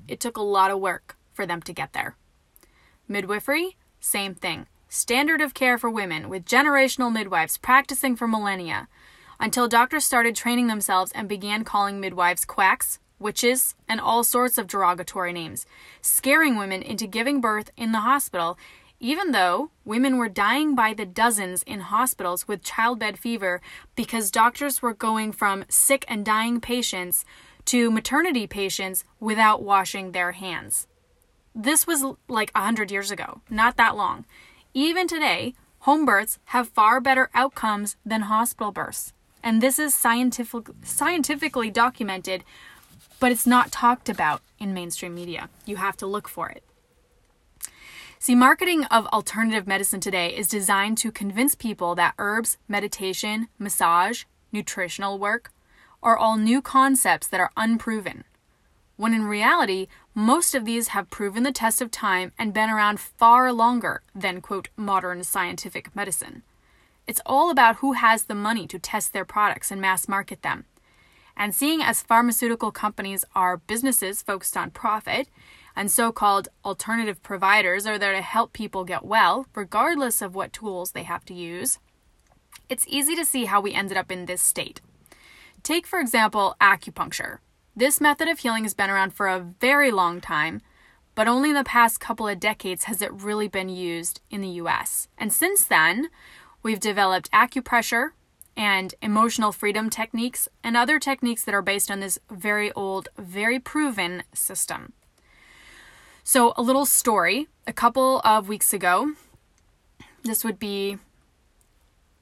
It 0.08 0.18
took 0.18 0.36
a 0.36 0.42
lot 0.42 0.72
of 0.72 0.80
work 0.80 1.16
for 1.32 1.46
them 1.46 1.62
to 1.62 1.72
get 1.72 1.92
there. 1.92 2.16
Midwifery, 3.08 3.76
same 4.00 4.34
thing. 4.34 4.66
Standard 4.88 5.40
of 5.40 5.54
care 5.54 5.78
for 5.78 5.90
women, 5.90 6.28
with 6.28 6.44
generational 6.44 7.12
midwives 7.12 7.58
practicing 7.58 8.14
for 8.14 8.28
millennia, 8.28 8.88
until 9.40 9.66
doctors 9.66 10.04
started 10.04 10.36
training 10.36 10.66
themselves 10.66 11.10
and 11.12 11.28
began 11.28 11.64
calling 11.64 11.98
midwives 11.98 12.44
quacks, 12.44 12.98
witches, 13.18 13.74
and 13.88 14.00
all 14.00 14.22
sorts 14.22 14.58
of 14.58 14.66
derogatory 14.66 15.32
names, 15.32 15.64
scaring 16.00 16.56
women 16.56 16.82
into 16.82 17.06
giving 17.06 17.40
birth 17.40 17.70
in 17.76 17.92
the 17.92 18.00
hospital, 18.00 18.58
even 19.00 19.32
though 19.32 19.70
women 19.84 20.16
were 20.16 20.28
dying 20.28 20.74
by 20.74 20.94
the 20.94 21.06
dozens 21.06 21.62
in 21.64 21.80
hospitals 21.80 22.46
with 22.46 22.62
childbed 22.62 23.18
fever 23.18 23.60
because 23.96 24.30
doctors 24.30 24.80
were 24.80 24.94
going 24.94 25.32
from 25.32 25.64
sick 25.68 26.04
and 26.06 26.24
dying 26.24 26.60
patients 26.60 27.24
to 27.64 27.90
maternity 27.90 28.46
patients 28.46 29.04
without 29.18 29.62
washing 29.62 30.12
their 30.12 30.32
hands. 30.32 30.86
This 31.54 31.86
was 31.86 32.02
like 32.28 32.50
100 32.54 32.90
years 32.90 33.10
ago, 33.10 33.42
not 33.50 33.76
that 33.76 33.96
long. 33.96 34.24
Even 34.72 35.06
today, 35.06 35.54
home 35.80 36.06
births 36.06 36.38
have 36.46 36.68
far 36.68 37.00
better 37.00 37.28
outcomes 37.34 37.96
than 38.06 38.22
hospital 38.22 38.72
births. 38.72 39.12
And 39.42 39.60
this 39.60 39.78
is 39.78 39.94
scientific, 39.94 40.68
scientifically 40.82 41.70
documented, 41.70 42.44
but 43.20 43.32
it's 43.32 43.46
not 43.46 43.70
talked 43.70 44.08
about 44.08 44.40
in 44.58 44.72
mainstream 44.72 45.14
media. 45.14 45.50
You 45.66 45.76
have 45.76 45.96
to 45.98 46.06
look 46.06 46.26
for 46.28 46.48
it. 46.48 46.62
See, 48.18 48.34
marketing 48.34 48.84
of 48.84 49.06
alternative 49.08 49.66
medicine 49.66 50.00
today 50.00 50.34
is 50.34 50.48
designed 50.48 50.96
to 50.98 51.10
convince 51.10 51.54
people 51.54 51.94
that 51.96 52.14
herbs, 52.18 52.56
meditation, 52.68 53.48
massage, 53.58 54.24
nutritional 54.52 55.18
work 55.18 55.50
are 56.02 56.16
all 56.16 56.36
new 56.36 56.62
concepts 56.62 57.26
that 57.26 57.40
are 57.40 57.50
unproven 57.56 58.24
when 59.02 59.14
in 59.14 59.24
reality, 59.24 59.88
most 60.14 60.54
of 60.54 60.64
these 60.64 60.88
have 60.88 61.10
proven 61.10 61.42
the 61.42 61.52
test 61.52 61.80
of 61.80 61.90
time 61.90 62.32
and 62.38 62.52
been 62.52 62.68
around 62.68 63.00
far 63.00 63.52
longer 63.52 64.02
than, 64.14 64.40
quote, 64.40 64.68
modern 64.76 65.24
scientific 65.24 65.94
medicine. 65.96 66.42
It's 67.06 67.20
all 67.24 67.50
about 67.50 67.76
who 67.76 67.94
has 67.94 68.24
the 68.24 68.34
money 68.34 68.66
to 68.66 68.78
test 68.78 69.12
their 69.12 69.24
products 69.24 69.70
and 69.70 69.80
mass 69.80 70.08
market 70.08 70.42
them. 70.42 70.66
And 71.36 71.54
seeing 71.54 71.82
as 71.82 72.02
pharmaceutical 72.02 72.70
companies 72.70 73.24
are 73.34 73.56
businesses 73.56 74.20
focused 74.20 74.56
on 74.56 74.70
profit, 74.70 75.28
and 75.74 75.90
so 75.90 76.12
called 76.12 76.48
alternative 76.62 77.22
providers 77.22 77.86
are 77.86 77.98
there 77.98 78.12
to 78.12 78.20
help 78.20 78.52
people 78.52 78.84
get 78.84 79.04
well, 79.04 79.46
regardless 79.54 80.20
of 80.20 80.34
what 80.34 80.52
tools 80.52 80.92
they 80.92 81.04
have 81.04 81.24
to 81.24 81.34
use, 81.34 81.78
it's 82.68 82.86
easy 82.86 83.16
to 83.16 83.24
see 83.24 83.46
how 83.46 83.60
we 83.60 83.72
ended 83.72 83.96
up 83.96 84.12
in 84.12 84.26
this 84.26 84.42
state. 84.42 84.82
Take, 85.62 85.86
for 85.86 86.00
example, 86.00 86.54
acupuncture. 86.60 87.38
This 87.74 88.02
method 88.02 88.28
of 88.28 88.40
healing 88.40 88.64
has 88.64 88.74
been 88.74 88.90
around 88.90 89.14
for 89.14 89.28
a 89.28 89.40
very 89.40 89.90
long 89.90 90.20
time, 90.20 90.60
but 91.14 91.26
only 91.26 91.50
in 91.50 91.54
the 91.54 91.64
past 91.64 92.00
couple 92.00 92.28
of 92.28 92.38
decades 92.38 92.84
has 92.84 93.00
it 93.00 93.12
really 93.12 93.48
been 93.48 93.70
used 93.70 94.20
in 94.30 94.42
the 94.42 94.48
US. 94.48 95.08
And 95.16 95.32
since 95.32 95.64
then, 95.64 96.10
we've 96.62 96.80
developed 96.80 97.30
acupressure 97.32 98.10
and 98.58 98.94
emotional 99.00 99.52
freedom 99.52 99.88
techniques 99.88 100.48
and 100.62 100.76
other 100.76 100.98
techniques 100.98 101.44
that 101.44 101.54
are 101.54 101.62
based 101.62 101.90
on 101.90 102.00
this 102.00 102.18
very 102.30 102.70
old, 102.72 103.08
very 103.16 103.58
proven 103.58 104.24
system. 104.34 104.92
So, 106.22 106.52
a 106.56 106.62
little 106.62 106.86
story. 106.86 107.48
A 107.66 107.72
couple 107.72 108.20
of 108.24 108.48
weeks 108.48 108.72
ago, 108.74 109.12
this 110.24 110.44
would 110.44 110.58
be, 110.58 110.98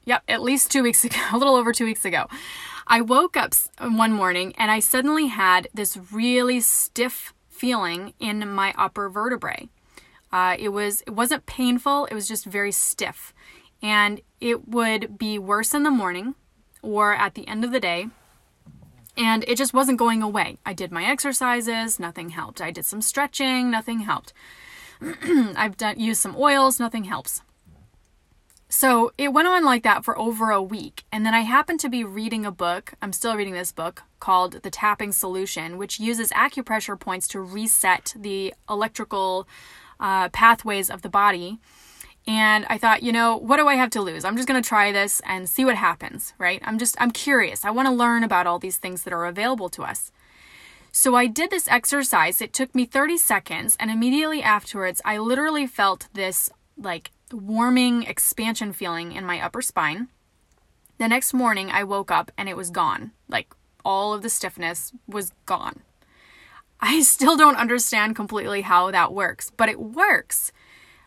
yep, 0.04 0.22
at 0.28 0.42
least 0.42 0.70
two 0.70 0.82
weeks 0.82 1.04
ago, 1.04 1.18
a 1.32 1.36
little 1.36 1.56
over 1.56 1.72
two 1.72 1.86
weeks 1.86 2.04
ago, 2.04 2.26
I 2.92 3.00
woke 3.00 3.36
up 3.36 3.54
one 3.78 4.12
morning 4.12 4.52
and 4.58 4.68
I 4.68 4.80
suddenly 4.80 5.28
had 5.28 5.68
this 5.72 5.96
really 6.10 6.58
stiff 6.58 7.32
feeling 7.48 8.14
in 8.18 8.50
my 8.50 8.74
upper 8.76 9.08
vertebrae. 9.08 9.68
Uh, 10.32 10.56
it 10.58 10.70
was 10.70 11.02
it 11.02 11.12
wasn't 11.12 11.46
painful. 11.46 12.06
It 12.06 12.14
was 12.14 12.26
just 12.26 12.44
very 12.44 12.72
stiff, 12.72 13.32
and 13.80 14.20
it 14.40 14.66
would 14.66 15.16
be 15.18 15.38
worse 15.38 15.72
in 15.72 15.84
the 15.84 15.90
morning 15.90 16.34
or 16.82 17.14
at 17.14 17.34
the 17.34 17.46
end 17.46 17.64
of 17.64 17.70
the 17.70 17.78
day 17.80 18.08
and 19.16 19.44
it 19.46 19.56
just 19.56 19.74
wasn't 19.74 19.98
going 19.98 20.22
away. 20.22 20.58
I 20.64 20.72
did 20.72 20.90
my 20.90 21.04
exercises, 21.04 22.00
nothing 22.00 22.30
helped. 22.30 22.60
I 22.60 22.70
did 22.70 22.86
some 22.86 23.02
stretching, 23.02 23.70
nothing 23.70 24.00
helped. 24.00 24.32
I've 25.56 25.76
done 25.76 26.00
used 26.00 26.22
some 26.22 26.36
oils, 26.36 26.80
nothing 26.80 27.04
helps. 27.04 27.42
So 28.70 29.12
it 29.18 29.32
went 29.32 29.48
on 29.48 29.64
like 29.64 29.82
that 29.82 30.04
for 30.04 30.16
over 30.18 30.50
a 30.50 30.62
week. 30.62 31.04
And 31.12 31.26
then 31.26 31.34
I 31.34 31.40
happened 31.40 31.80
to 31.80 31.90
be 31.90 32.04
reading 32.04 32.46
a 32.46 32.52
book, 32.52 32.94
I'm 33.02 33.12
still 33.12 33.36
reading 33.36 33.52
this 33.52 33.72
book, 33.72 34.04
called 34.20 34.62
The 34.62 34.70
Tapping 34.70 35.12
Solution, 35.12 35.76
which 35.76 36.00
uses 36.00 36.30
acupressure 36.30 36.98
points 36.98 37.28
to 37.28 37.40
reset 37.40 38.14
the 38.16 38.54
electrical 38.68 39.46
uh, 39.98 40.30
pathways 40.30 40.88
of 40.88 41.02
the 41.02 41.10
body 41.10 41.58
and 42.26 42.66
I 42.68 42.78
thought, 42.78 43.02
you 43.02 43.12
know, 43.12 43.36
what 43.36 43.56
do 43.56 43.66
I 43.66 43.74
have 43.74 43.90
to 43.90 44.02
lose? 44.02 44.24
I'm 44.24 44.36
just 44.36 44.46
going 44.46 44.62
to 44.62 44.68
try 44.68 44.92
this 44.92 45.20
and 45.24 45.48
see 45.48 45.64
what 45.64 45.76
happens, 45.76 46.34
right? 46.38 46.60
I'm 46.64 46.78
just, 46.78 46.96
I'm 47.00 47.10
curious. 47.10 47.64
I 47.64 47.70
want 47.70 47.88
to 47.88 47.94
learn 47.94 48.22
about 48.22 48.46
all 48.46 48.58
these 48.58 48.76
things 48.76 49.02
that 49.04 49.12
are 49.12 49.26
available 49.26 49.68
to 49.70 49.82
us. 49.82 50.12
So 50.92 51.14
I 51.14 51.26
did 51.26 51.50
this 51.50 51.68
exercise. 51.68 52.40
It 52.40 52.52
took 52.52 52.74
me 52.74 52.84
30 52.84 53.16
seconds. 53.16 53.76
And 53.80 53.90
immediately 53.90 54.42
afterwards, 54.42 55.00
I 55.04 55.18
literally 55.18 55.66
felt 55.66 56.08
this 56.12 56.50
like 56.76 57.10
warming 57.32 58.04
expansion 58.04 58.72
feeling 58.72 59.12
in 59.12 59.24
my 59.24 59.40
upper 59.40 59.62
spine. 59.62 60.08
The 60.98 61.08
next 61.08 61.32
morning, 61.32 61.70
I 61.70 61.84
woke 61.84 62.10
up 62.10 62.30
and 62.36 62.48
it 62.48 62.56
was 62.56 62.70
gone. 62.70 63.12
Like 63.28 63.54
all 63.84 64.12
of 64.12 64.22
the 64.22 64.28
stiffness 64.28 64.92
was 65.06 65.32
gone. 65.46 65.80
I 66.80 67.00
still 67.02 67.36
don't 67.36 67.56
understand 67.56 68.16
completely 68.16 68.62
how 68.62 68.90
that 68.90 69.12
works, 69.12 69.50
but 69.56 69.68
it 69.68 69.80
works. 69.80 70.52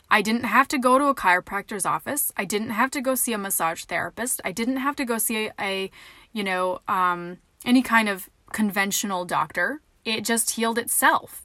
I 0.10 0.22
didn't 0.22 0.44
have 0.44 0.68
to 0.70 0.78
go 0.78 1.00
to 1.00 1.06
a 1.06 1.16
chiropractor's 1.16 1.86
office. 1.86 2.32
I 2.38 2.46
didn't 2.46 2.70
have 2.70 2.92
to 2.92 3.02
go 3.02 3.16
see 3.16 3.34
a 3.34 3.38
massage 3.38 3.84
therapist. 3.86 4.42
I 4.46 4.52
didn't 4.52 4.78
have 4.78 4.96
to 4.98 5.06
go 5.06 5.18
see 5.18 5.48
a, 5.48 5.54
a 5.60 5.92
you 6.32 6.44
know, 6.44 6.80
um, 6.88 7.38
any 7.66 7.82
kind 7.82 8.10
of 8.10 8.30
conventional 8.52 9.26
doctor. 9.26 9.82
It 10.06 10.24
just 10.24 10.52
healed 10.52 10.78
itself. 10.78 11.43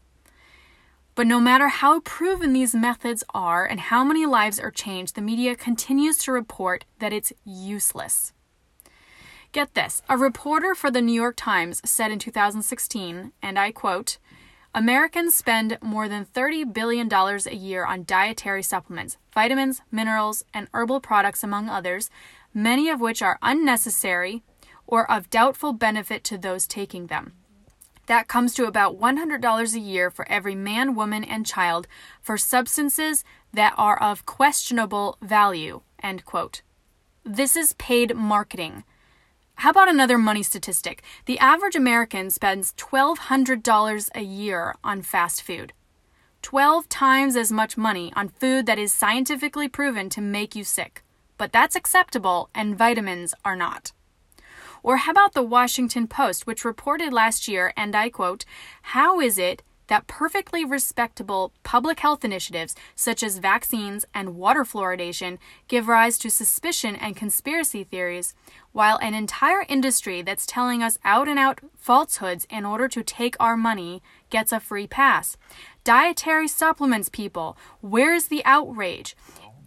But 1.18 1.26
no 1.26 1.40
matter 1.40 1.66
how 1.66 1.98
proven 1.98 2.52
these 2.52 2.76
methods 2.76 3.24
are 3.34 3.66
and 3.66 3.80
how 3.80 4.04
many 4.04 4.24
lives 4.24 4.60
are 4.60 4.70
changed, 4.70 5.16
the 5.16 5.20
media 5.20 5.56
continues 5.56 6.16
to 6.18 6.30
report 6.30 6.84
that 7.00 7.12
it's 7.12 7.32
useless. 7.44 8.32
Get 9.50 9.74
this 9.74 10.00
a 10.08 10.16
reporter 10.16 10.76
for 10.76 10.92
the 10.92 11.00
New 11.00 11.12
York 11.12 11.34
Times 11.34 11.82
said 11.84 12.12
in 12.12 12.20
2016, 12.20 13.32
and 13.42 13.58
I 13.58 13.72
quote, 13.72 14.18
Americans 14.72 15.34
spend 15.34 15.76
more 15.82 16.08
than 16.08 16.24
$30 16.24 16.72
billion 16.72 17.12
a 17.12 17.52
year 17.52 17.84
on 17.84 18.04
dietary 18.04 18.62
supplements, 18.62 19.16
vitamins, 19.34 19.80
minerals, 19.90 20.44
and 20.54 20.68
herbal 20.72 21.00
products, 21.00 21.42
among 21.42 21.68
others, 21.68 22.10
many 22.54 22.88
of 22.88 23.00
which 23.00 23.22
are 23.22 23.40
unnecessary 23.42 24.44
or 24.86 25.10
of 25.10 25.30
doubtful 25.30 25.72
benefit 25.72 26.22
to 26.22 26.38
those 26.38 26.68
taking 26.68 27.08
them. 27.08 27.32
That 28.08 28.26
comes 28.26 28.54
to 28.54 28.64
about 28.64 28.98
$100 28.98 29.74
a 29.74 29.78
year 29.78 30.10
for 30.10 30.26
every 30.30 30.54
man, 30.54 30.94
woman, 30.94 31.22
and 31.22 31.44
child 31.44 31.86
for 32.22 32.38
substances 32.38 33.22
that 33.52 33.74
are 33.76 34.02
of 34.02 34.24
questionable 34.24 35.18
value. 35.20 35.82
End 36.02 36.24
quote. 36.24 36.62
This 37.22 37.54
is 37.54 37.74
paid 37.74 38.16
marketing. 38.16 38.84
How 39.56 39.70
about 39.70 39.90
another 39.90 40.16
money 40.16 40.42
statistic? 40.42 41.02
The 41.26 41.38
average 41.38 41.76
American 41.76 42.30
spends 42.30 42.72
$1,200 42.72 44.08
a 44.14 44.22
year 44.22 44.74
on 44.82 45.02
fast 45.02 45.42
food. 45.42 45.74
12 46.40 46.88
times 46.88 47.36
as 47.36 47.52
much 47.52 47.76
money 47.76 48.10
on 48.16 48.30
food 48.30 48.64
that 48.64 48.78
is 48.78 48.90
scientifically 48.90 49.68
proven 49.68 50.08
to 50.08 50.22
make 50.22 50.56
you 50.56 50.64
sick. 50.64 51.04
But 51.36 51.52
that's 51.52 51.76
acceptable, 51.76 52.48
and 52.54 52.78
vitamins 52.78 53.34
are 53.44 53.56
not. 53.56 53.92
Or 54.88 54.96
how 54.96 55.12
about 55.12 55.34
the 55.34 55.42
Washington 55.42 56.06
Post, 56.08 56.46
which 56.46 56.64
reported 56.64 57.12
last 57.12 57.46
year, 57.46 57.74
and 57.76 57.94
I 57.94 58.08
quote, 58.08 58.46
How 58.96 59.20
is 59.20 59.36
it 59.36 59.62
that 59.88 60.06
perfectly 60.06 60.64
respectable 60.64 61.52
public 61.62 62.00
health 62.00 62.24
initiatives 62.24 62.74
such 62.94 63.22
as 63.22 63.36
vaccines 63.36 64.06
and 64.14 64.34
water 64.34 64.64
fluoridation 64.64 65.36
give 65.66 65.88
rise 65.88 66.16
to 66.16 66.30
suspicion 66.30 66.96
and 66.96 67.14
conspiracy 67.14 67.84
theories, 67.84 68.34
while 68.72 68.96
an 69.02 69.12
entire 69.12 69.66
industry 69.68 70.22
that's 70.22 70.46
telling 70.46 70.82
us 70.82 70.98
out 71.04 71.28
and 71.28 71.38
out 71.38 71.60
falsehoods 71.76 72.46
in 72.48 72.64
order 72.64 72.88
to 72.88 73.02
take 73.02 73.36
our 73.38 73.58
money 73.58 74.02
gets 74.30 74.52
a 74.52 74.58
free 74.58 74.86
pass. 74.86 75.36
Dietary 75.84 76.48
supplements, 76.48 77.10
people, 77.10 77.58
where's 77.82 78.28
the 78.28 78.42
outrage? 78.46 79.14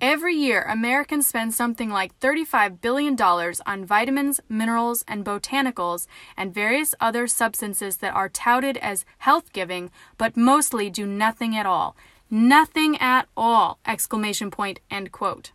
Every 0.01 0.33
year, 0.33 0.63
Americans 0.63 1.27
spend 1.27 1.53
something 1.53 1.91
like 1.91 2.19
$35 2.19 2.81
billion 2.81 3.15
on 3.21 3.85
vitamins, 3.85 4.39
minerals, 4.49 5.05
and 5.07 5.23
botanicals, 5.23 6.07
and 6.35 6.51
various 6.51 6.95
other 6.99 7.27
substances 7.27 7.97
that 7.97 8.15
are 8.15 8.27
touted 8.27 8.77
as 8.77 9.05
health 9.19 9.53
giving, 9.53 9.91
but 10.17 10.35
mostly 10.35 10.89
do 10.89 11.05
nothing 11.05 11.55
at 11.55 11.67
all. 11.67 11.95
Nothing 12.31 12.97
at 12.97 13.27
all! 13.37 13.77
Exclamation 13.85 14.49
point, 14.49 14.79
end 14.89 15.11
quote. 15.11 15.51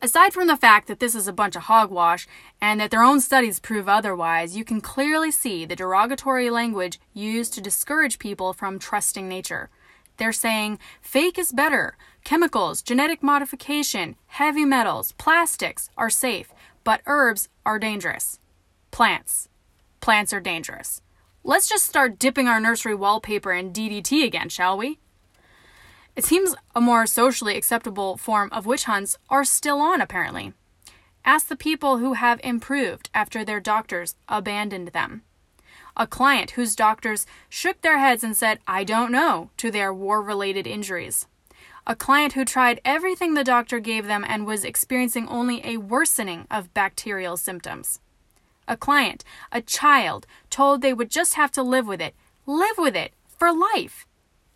Aside 0.00 0.32
from 0.32 0.46
the 0.46 0.56
fact 0.56 0.86
that 0.86 1.00
this 1.00 1.16
is 1.16 1.26
a 1.26 1.32
bunch 1.32 1.56
of 1.56 1.62
hogwash 1.62 2.28
and 2.60 2.80
that 2.80 2.92
their 2.92 3.02
own 3.02 3.20
studies 3.20 3.58
prove 3.58 3.88
otherwise, 3.88 4.56
you 4.56 4.64
can 4.64 4.80
clearly 4.80 5.32
see 5.32 5.64
the 5.64 5.74
derogatory 5.74 6.48
language 6.48 7.00
used 7.12 7.54
to 7.54 7.60
discourage 7.60 8.20
people 8.20 8.52
from 8.52 8.78
trusting 8.78 9.28
nature. 9.28 9.68
They're 10.16 10.32
saying 10.32 10.78
fake 11.00 11.38
is 11.38 11.50
better. 11.50 11.96
Chemicals, 12.24 12.82
genetic 12.82 13.22
modification, 13.22 14.16
heavy 14.26 14.64
metals, 14.64 15.12
plastics 15.12 15.90
are 15.96 16.10
safe, 16.10 16.52
but 16.84 17.00
herbs 17.06 17.48
are 17.64 17.78
dangerous. 17.78 18.38
Plants. 18.90 19.48
Plants 20.00 20.32
are 20.32 20.40
dangerous. 20.40 21.02
Let's 21.42 21.68
just 21.68 21.86
start 21.86 22.18
dipping 22.18 22.48
our 22.48 22.60
nursery 22.60 22.94
wallpaper 22.94 23.52
in 23.52 23.72
DDT 23.72 24.24
again, 24.24 24.48
shall 24.48 24.76
we? 24.76 24.98
It 26.16 26.24
seems 26.24 26.54
a 26.74 26.80
more 26.80 27.06
socially 27.06 27.56
acceptable 27.56 28.16
form 28.16 28.50
of 28.52 28.66
witch 28.66 28.84
hunts 28.84 29.16
are 29.28 29.44
still 29.44 29.80
on, 29.80 30.00
apparently. 30.00 30.52
Ask 31.24 31.48
the 31.48 31.56
people 31.56 31.98
who 31.98 32.14
have 32.14 32.40
improved 32.42 33.10
after 33.14 33.44
their 33.44 33.60
doctors 33.60 34.16
abandoned 34.28 34.88
them 34.88 35.22
a 35.96 36.06
client 36.06 36.52
whose 36.52 36.76
doctors 36.76 37.26
shook 37.48 37.80
their 37.82 37.98
heads 37.98 38.24
and 38.24 38.36
said, 38.36 38.58
I 38.66 38.84
don't 38.84 39.12
know, 39.12 39.50
to 39.58 39.70
their 39.70 39.92
war 39.92 40.22
related 40.22 40.66
injuries. 40.66 41.26
A 41.86 41.96
client 41.96 42.34
who 42.34 42.44
tried 42.44 42.80
everything 42.84 43.34
the 43.34 43.44
doctor 43.44 43.80
gave 43.80 44.06
them 44.06 44.24
and 44.28 44.46
was 44.46 44.64
experiencing 44.64 45.26
only 45.28 45.64
a 45.66 45.78
worsening 45.78 46.46
of 46.50 46.74
bacterial 46.74 47.36
symptoms. 47.36 48.00
A 48.68 48.76
client, 48.76 49.24
a 49.50 49.60
child, 49.60 50.26
told 50.50 50.80
they 50.80 50.92
would 50.92 51.10
just 51.10 51.34
have 51.34 51.50
to 51.52 51.62
live 51.62 51.86
with 51.86 52.00
it. 52.00 52.14
Live 52.46 52.78
with 52.78 52.94
it 52.94 53.12
for 53.26 53.52
life. 53.52 54.06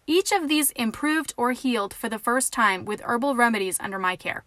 Each 0.06 0.32
of 0.32 0.48
these 0.48 0.70
improved 0.72 1.32
or 1.36 1.52
healed 1.52 1.94
for 1.94 2.08
the 2.08 2.18
first 2.18 2.52
time 2.52 2.84
with 2.84 3.00
herbal 3.02 3.34
remedies 3.34 3.80
under 3.80 3.98
my 3.98 4.16
care. 4.16 4.44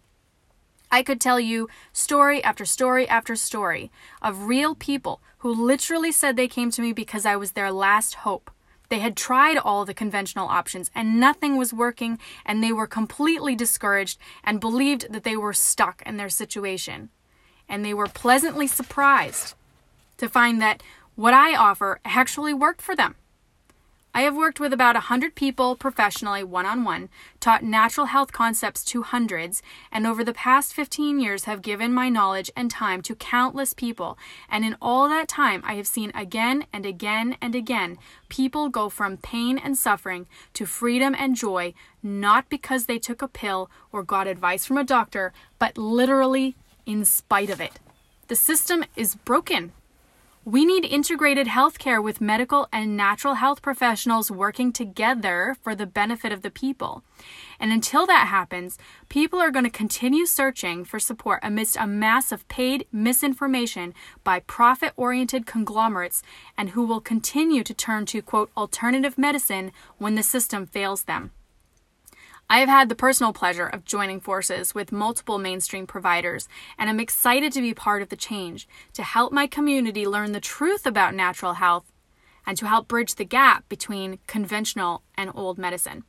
I 0.90 1.02
could 1.02 1.20
tell 1.20 1.38
you 1.38 1.68
story 1.92 2.42
after 2.42 2.64
story 2.64 3.06
after 3.08 3.36
story 3.36 3.90
of 4.22 4.44
real 4.44 4.74
people 4.74 5.20
who 5.38 5.52
literally 5.52 6.12
said 6.12 6.36
they 6.36 6.48
came 6.48 6.70
to 6.70 6.80
me 6.80 6.92
because 6.92 7.26
I 7.26 7.36
was 7.36 7.52
their 7.52 7.70
last 7.70 8.14
hope. 8.14 8.50
They 8.88 9.00
had 9.00 9.16
tried 9.16 9.58
all 9.58 9.84
the 9.84 9.94
conventional 9.94 10.48
options 10.48 10.90
and 10.94 11.20
nothing 11.20 11.56
was 11.56 11.74
working, 11.74 12.18
and 12.46 12.62
they 12.62 12.72
were 12.72 12.86
completely 12.86 13.54
discouraged 13.54 14.18
and 14.42 14.60
believed 14.60 15.12
that 15.12 15.24
they 15.24 15.36
were 15.36 15.52
stuck 15.52 16.02
in 16.06 16.16
their 16.16 16.30
situation. 16.30 17.10
And 17.68 17.84
they 17.84 17.92
were 17.92 18.06
pleasantly 18.06 18.66
surprised 18.66 19.54
to 20.16 20.28
find 20.28 20.60
that 20.62 20.82
what 21.16 21.34
I 21.34 21.54
offer 21.54 22.00
actually 22.04 22.54
worked 22.54 22.80
for 22.80 22.96
them. 22.96 23.16
I 24.18 24.22
have 24.22 24.34
worked 24.34 24.58
with 24.58 24.72
about 24.72 24.96
100 24.96 25.36
people 25.36 25.76
professionally 25.76 26.42
one 26.42 26.66
on 26.66 26.82
one, 26.82 27.08
taught 27.38 27.62
natural 27.62 28.06
health 28.06 28.32
concepts 28.32 28.82
to 28.86 29.04
hundreds, 29.04 29.62
and 29.92 30.08
over 30.08 30.24
the 30.24 30.32
past 30.32 30.74
15 30.74 31.20
years 31.20 31.44
have 31.44 31.62
given 31.62 31.94
my 31.94 32.08
knowledge 32.08 32.50
and 32.56 32.68
time 32.68 33.00
to 33.02 33.14
countless 33.14 33.74
people. 33.74 34.18
And 34.50 34.64
in 34.64 34.74
all 34.82 35.08
that 35.08 35.28
time, 35.28 35.62
I 35.64 35.74
have 35.74 35.86
seen 35.86 36.10
again 36.16 36.66
and 36.72 36.84
again 36.84 37.36
and 37.40 37.54
again 37.54 37.96
people 38.28 38.68
go 38.68 38.88
from 38.88 39.18
pain 39.18 39.56
and 39.56 39.78
suffering 39.78 40.26
to 40.54 40.66
freedom 40.66 41.14
and 41.16 41.36
joy, 41.36 41.72
not 42.02 42.48
because 42.48 42.86
they 42.86 42.98
took 42.98 43.22
a 43.22 43.28
pill 43.28 43.70
or 43.92 44.02
got 44.02 44.26
advice 44.26 44.66
from 44.66 44.78
a 44.78 44.82
doctor, 44.82 45.32
but 45.60 45.78
literally 45.78 46.56
in 46.86 47.04
spite 47.04 47.50
of 47.50 47.60
it. 47.60 47.78
The 48.26 48.34
system 48.34 48.84
is 48.96 49.14
broken. 49.14 49.70
We 50.48 50.64
need 50.64 50.86
integrated 50.86 51.46
healthcare 51.46 52.02
with 52.02 52.22
medical 52.22 52.68
and 52.72 52.96
natural 52.96 53.34
health 53.34 53.60
professionals 53.60 54.30
working 54.30 54.72
together 54.72 55.54
for 55.60 55.74
the 55.74 55.84
benefit 55.84 56.32
of 56.32 56.40
the 56.40 56.50
people. 56.50 57.04
And 57.60 57.70
until 57.70 58.06
that 58.06 58.28
happens, 58.28 58.78
people 59.10 59.40
are 59.40 59.50
going 59.50 59.66
to 59.66 59.70
continue 59.70 60.24
searching 60.24 60.86
for 60.86 60.98
support 60.98 61.40
amidst 61.42 61.76
a 61.76 61.86
mass 61.86 62.32
of 62.32 62.48
paid 62.48 62.86
misinformation 62.90 63.92
by 64.24 64.40
profit 64.40 64.94
oriented 64.96 65.44
conglomerates 65.44 66.22
and 66.56 66.70
who 66.70 66.86
will 66.86 67.02
continue 67.02 67.62
to 67.62 67.74
turn 67.74 68.06
to, 68.06 68.22
quote, 68.22 68.50
alternative 68.56 69.18
medicine 69.18 69.70
when 69.98 70.14
the 70.14 70.22
system 70.22 70.64
fails 70.64 71.02
them. 71.02 71.30
I 72.50 72.60
have 72.60 72.68
had 72.70 72.88
the 72.88 72.94
personal 72.94 73.34
pleasure 73.34 73.66
of 73.66 73.84
joining 73.84 74.20
forces 74.20 74.74
with 74.74 74.90
multiple 74.90 75.36
mainstream 75.36 75.86
providers, 75.86 76.48
and 76.78 76.88
I'm 76.88 76.98
excited 76.98 77.52
to 77.52 77.60
be 77.60 77.74
part 77.74 78.00
of 78.00 78.08
the 78.08 78.16
change 78.16 78.66
to 78.94 79.02
help 79.02 79.32
my 79.34 79.46
community 79.46 80.06
learn 80.06 80.32
the 80.32 80.40
truth 80.40 80.86
about 80.86 81.14
natural 81.14 81.54
health 81.54 81.92
and 82.46 82.56
to 82.56 82.66
help 82.66 82.88
bridge 82.88 83.16
the 83.16 83.26
gap 83.26 83.68
between 83.68 84.18
conventional 84.26 85.02
and 85.14 85.30
old 85.34 85.58
medicine. 85.58 86.04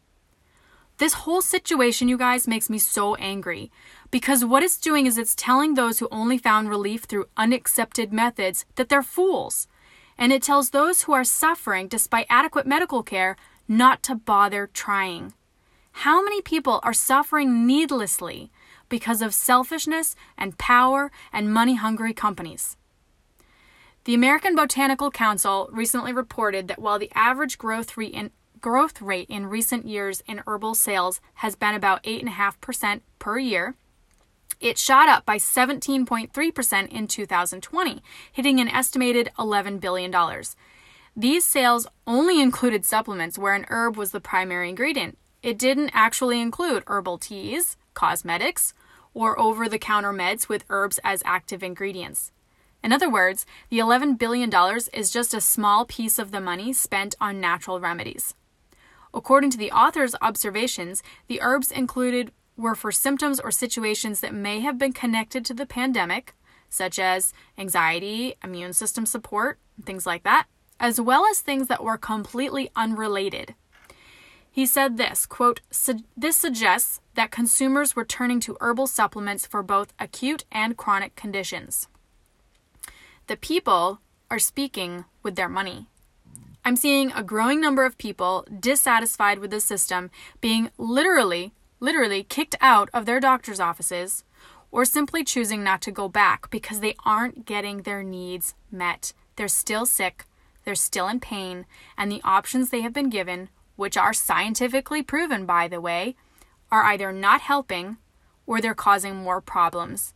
This 0.97 1.13
whole 1.13 1.41
situation, 1.41 2.07
you 2.07 2.17
guys, 2.17 2.47
makes 2.47 2.69
me 2.69 2.77
so 2.77 3.15
angry 3.15 3.69
because 4.09 4.45
what 4.45 4.63
it's 4.63 4.77
doing 4.77 5.07
is 5.07 5.17
it's 5.17 5.35
telling 5.35 5.73
those 5.73 5.99
who 5.99 6.07
only 6.09 6.37
found 6.37 6.69
relief 6.69 7.03
through 7.03 7.25
unaccepted 7.35 8.13
methods 8.13 8.65
that 8.75 8.87
they're 8.87 9.03
fools. 9.03 9.67
And 10.17 10.31
it 10.31 10.43
tells 10.43 10.69
those 10.69 11.01
who 11.01 11.11
are 11.11 11.25
suffering 11.25 11.89
despite 11.89 12.27
adequate 12.29 12.65
medical 12.65 13.03
care 13.03 13.35
not 13.67 14.03
to 14.03 14.15
bother 14.15 14.69
trying. 14.73 15.33
How 15.91 16.23
many 16.23 16.41
people 16.41 16.79
are 16.83 16.93
suffering 16.93 17.67
needlessly 17.67 18.51
because 18.87 19.21
of 19.21 19.33
selfishness 19.33 20.15
and 20.37 20.57
power 20.57 21.11
and 21.33 21.53
money 21.53 21.75
hungry 21.75 22.13
companies? 22.13 22.77
The 24.05 24.13
American 24.13 24.55
Botanical 24.55 25.11
Council 25.11 25.69
recently 25.71 26.13
reported 26.13 26.67
that 26.67 26.79
while 26.79 26.97
the 26.97 27.11
average 27.13 27.57
growth 27.57 27.97
rate 27.97 28.13
in, 28.13 28.31
growth 28.61 29.01
rate 29.01 29.29
in 29.29 29.47
recent 29.47 29.85
years 29.85 30.23
in 30.25 30.41
herbal 30.47 30.75
sales 30.75 31.21
has 31.35 31.55
been 31.55 31.75
about 31.75 32.03
8.5% 32.03 33.01
per 33.19 33.37
year, 33.37 33.75
it 34.59 34.77
shot 34.77 35.07
up 35.07 35.25
by 35.25 35.37
17.3% 35.37 36.87
in 36.89 37.07
2020, 37.07 38.03
hitting 38.31 38.59
an 38.59 38.67
estimated 38.67 39.31
$11 39.37 39.79
billion. 39.79 40.13
These 41.15 41.45
sales 41.45 41.87
only 42.07 42.41
included 42.41 42.85
supplements 42.85 43.37
where 43.37 43.53
an 43.53 43.65
herb 43.69 43.95
was 43.95 44.11
the 44.11 44.19
primary 44.19 44.69
ingredient, 44.69 45.17
it 45.41 45.57
didn't 45.57 45.91
actually 45.93 46.41
include 46.41 46.83
herbal 46.87 47.17
teas, 47.17 47.77
cosmetics, 47.93 48.73
or 49.13 49.39
over 49.39 49.67
the 49.67 49.79
counter 49.79 50.13
meds 50.13 50.47
with 50.47 50.65
herbs 50.69 50.99
as 51.03 51.23
active 51.25 51.63
ingredients. 51.63 52.31
In 52.83 52.93
other 52.93 53.09
words, 53.09 53.45
the 53.69 53.79
$11 53.79 54.17
billion 54.17 54.51
is 54.93 55.09
just 55.09 55.33
a 55.33 55.41
small 55.41 55.85
piece 55.85 56.17
of 56.19 56.31
the 56.31 56.39
money 56.39 56.71
spent 56.71 57.15
on 57.19 57.41
natural 57.41 57.79
remedies. 57.79 58.35
According 59.13 59.49
to 59.51 59.57
the 59.57 59.71
author's 59.71 60.15
observations, 60.21 61.03
the 61.27 61.41
herbs 61.41 61.71
included 61.71 62.31
were 62.55 62.75
for 62.75 62.91
symptoms 62.91 63.39
or 63.39 63.51
situations 63.51 64.19
that 64.19 64.33
may 64.33 64.59
have 64.59 64.77
been 64.77 64.93
connected 64.93 65.43
to 65.45 65.53
the 65.53 65.65
pandemic, 65.65 66.35
such 66.69 66.99
as 66.99 67.33
anxiety, 67.57 68.35
immune 68.43 68.73
system 68.73 69.05
support, 69.05 69.57
things 69.83 70.05
like 70.05 70.23
that, 70.23 70.45
as 70.79 71.01
well 71.01 71.25
as 71.25 71.39
things 71.39 71.67
that 71.67 71.83
were 71.83 71.97
completely 71.97 72.69
unrelated. 72.75 73.55
He 74.51 74.65
said 74.65 74.97
this 74.97 75.25
quote, 75.25 75.61
This 76.17 76.35
suggests 76.35 76.99
that 77.15 77.31
consumers 77.31 77.95
were 77.95 78.05
turning 78.05 78.39
to 78.41 78.57
herbal 78.59 78.87
supplements 78.87 79.45
for 79.45 79.63
both 79.63 79.93
acute 79.99 80.45
and 80.51 80.77
chronic 80.77 81.15
conditions. 81.15 81.87
The 83.27 83.37
people 83.37 83.99
are 84.31 84.39
speaking 84.39 85.05
with 85.23 85.35
their 85.35 85.49
money. 85.49 85.87
I'm 86.65 86.75
seeing 86.75 87.11
a 87.11 87.23
growing 87.23 87.61
number 87.61 87.85
of 87.85 87.97
people 87.97 88.45
dissatisfied 88.59 89.39
with 89.39 89.51
the 89.51 89.61
system 89.61 90.11
being 90.41 90.71
literally, 90.77 91.53
literally 91.79 92.23
kicked 92.23 92.55
out 92.59 92.89
of 92.93 93.05
their 93.05 93.19
doctor's 93.19 93.59
offices 93.59 94.23
or 94.71 94.85
simply 94.85 95.23
choosing 95.23 95.63
not 95.63 95.81
to 95.81 95.91
go 95.91 96.07
back 96.07 96.49
because 96.49 96.79
they 96.79 96.95
aren't 97.05 97.45
getting 97.45 97.83
their 97.83 98.03
needs 98.03 98.53
met. 98.71 99.13
They're 99.35 99.47
still 99.47 99.85
sick, 99.85 100.25
they're 100.63 100.75
still 100.75 101.07
in 101.07 101.19
pain, 101.19 101.65
and 101.97 102.11
the 102.11 102.21
options 102.23 102.69
they 102.69 102.81
have 102.81 102.93
been 102.93 103.09
given 103.09 103.49
which 103.79 103.95
are 103.95 104.11
scientifically 104.11 105.01
proven, 105.01 105.45
by 105.45 105.65
the 105.65 105.79
way, 105.79 106.13
are 106.69 106.83
either 106.83 107.13
not 107.13 107.39
helping 107.39 107.95
or 108.45 108.59
they're 108.59 108.75
causing 108.75 109.15
more 109.15 109.39
problems. 109.39 110.13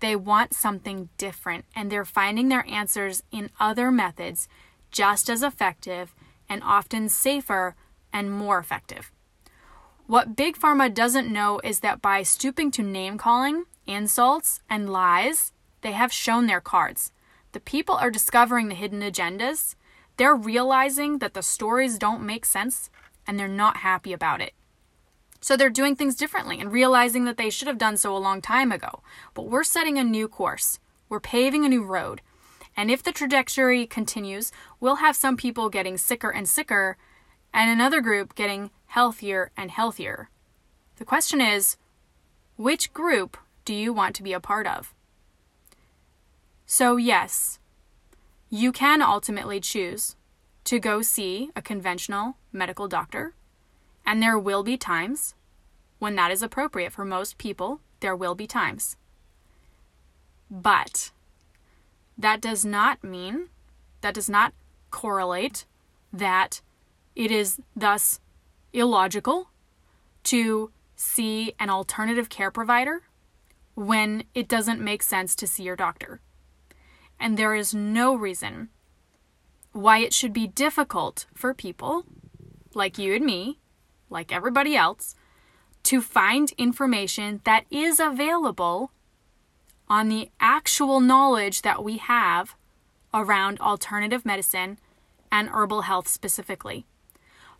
They 0.00 0.14
want 0.14 0.52
something 0.52 1.08
different 1.16 1.64
and 1.74 1.90
they're 1.90 2.04
finding 2.04 2.50
their 2.50 2.66
answers 2.68 3.22
in 3.32 3.48
other 3.58 3.90
methods 3.90 4.48
just 4.90 5.30
as 5.30 5.42
effective 5.42 6.14
and 6.46 6.62
often 6.62 7.08
safer 7.08 7.74
and 8.12 8.30
more 8.30 8.58
effective. 8.58 9.10
What 10.06 10.36
Big 10.36 10.58
Pharma 10.58 10.92
doesn't 10.92 11.32
know 11.32 11.58
is 11.64 11.80
that 11.80 12.02
by 12.02 12.22
stooping 12.22 12.70
to 12.72 12.82
name 12.82 13.16
calling, 13.16 13.64
insults, 13.86 14.60
and 14.68 14.92
lies, 14.92 15.52
they 15.80 15.92
have 15.92 16.12
shown 16.12 16.48
their 16.48 16.60
cards. 16.60 17.12
The 17.52 17.60
people 17.60 17.94
are 17.94 18.10
discovering 18.10 18.68
the 18.68 18.74
hidden 18.74 19.00
agendas 19.00 19.74
they're 20.16 20.34
realizing 20.34 21.18
that 21.18 21.34
the 21.34 21.42
stories 21.42 21.98
don't 21.98 22.24
make 22.24 22.44
sense 22.44 22.90
and 23.26 23.38
they're 23.38 23.48
not 23.48 23.78
happy 23.78 24.12
about 24.12 24.40
it. 24.40 24.52
So 25.40 25.56
they're 25.56 25.70
doing 25.70 25.96
things 25.96 26.16
differently 26.16 26.60
and 26.60 26.70
realizing 26.70 27.24
that 27.24 27.36
they 27.36 27.48
should 27.48 27.68
have 27.68 27.78
done 27.78 27.96
so 27.96 28.14
a 28.14 28.18
long 28.18 28.42
time 28.42 28.70
ago. 28.70 29.02
But 29.32 29.48
we're 29.48 29.64
setting 29.64 29.98
a 29.98 30.04
new 30.04 30.28
course. 30.28 30.78
We're 31.08 31.20
paving 31.20 31.64
a 31.64 31.68
new 31.68 31.82
road. 31.82 32.20
And 32.76 32.90
if 32.90 33.02
the 33.02 33.12
trajectory 33.12 33.86
continues, 33.86 34.52
we'll 34.80 34.96
have 34.96 35.16
some 35.16 35.36
people 35.36 35.70
getting 35.70 35.96
sicker 35.96 36.30
and 36.30 36.48
sicker 36.48 36.96
and 37.52 37.70
another 37.70 38.00
group 38.00 38.34
getting 38.34 38.70
healthier 38.86 39.50
and 39.56 39.70
healthier. 39.70 40.28
The 40.96 41.04
question 41.04 41.40
is 41.40 41.76
which 42.56 42.92
group 42.92 43.36
do 43.64 43.72
you 43.72 43.92
want 43.92 44.14
to 44.16 44.22
be 44.22 44.32
a 44.32 44.40
part 44.40 44.66
of? 44.66 44.94
So, 46.66 46.96
yes, 46.96 47.59
you 48.50 48.72
can 48.72 49.00
ultimately 49.00 49.60
choose 49.60 50.16
to 50.64 50.80
go 50.80 51.02
see 51.02 51.50
a 51.54 51.62
conventional 51.62 52.36
medical 52.52 52.88
doctor, 52.88 53.34
and 54.04 54.20
there 54.20 54.38
will 54.38 54.64
be 54.64 54.76
times 54.76 55.34
when 56.00 56.16
that 56.16 56.32
is 56.32 56.42
appropriate 56.42 56.92
for 56.92 57.04
most 57.04 57.38
people. 57.38 57.80
There 58.00 58.16
will 58.16 58.34
be 58.34 58.46
times. 58.46 58.96
But 60.50 61.12
that 62.18 62.40
does 62.40 62.64
not 62.64 63.04
mean, 63.04 63.50
that 64.00 64.14
does 64.14 64.28
not 64.28 64.52
correlate 64.90 65.64
that 66.12 66.60
it 67.14 67.30
is 67.30 67.60
thus 67.76 68.18
illogical 68.72 69.50
to 70.24 70.72
see 70.96 71.54
an 71.60 71.70
alternative 71.70 72.28
care 72.28 72.50
provider 72.50 73.02
when 73.74 74.24
it 74.34 74.48
doesn't 74.48 74.80
make 74.80 75.02
sense 75.02 75.34
to 75.36 75.46
see 75.46 75.62
your 75.62 75.76
doctor 75.76 76.20
and 77.20 77.36
there 77.36 77.54
is 77.54 77.74
no 77.74 78.14
reason 78.16 78.70
why 79.72 79.98
it 79.98 80.12
should 80.12 80.32
be 80.32 80.46
difficult 80.46 81.26
for 81.34 81.54
people 81.54 82.04
like 82.74 82.98
you 82.98 83.14
and 83.14 83.24
me, 83.24 83.58
like 84.08 84.32
everybody 84.32 84.74
else, 84.74 85.14
to 85.84 86.00
find 86.00 86.52
information 86.58 87.40
that 87.44 87.64
is 87.70 88.00
available 88.00 88.90
on 89.88 90.08
the 90.08 90.30
actual 90.40 91.00
knowledge 91.00 91.62
that 91.62 91.84
we 91.84 91.98
have 91.98 92.56
around 93.12 93.60
alternative 93.60 94.24
medicine 94.24 94.78
and 95.30 95.48
herbal 95.50 95.82
health 95.82 96.08
specifically. 96.08 96.86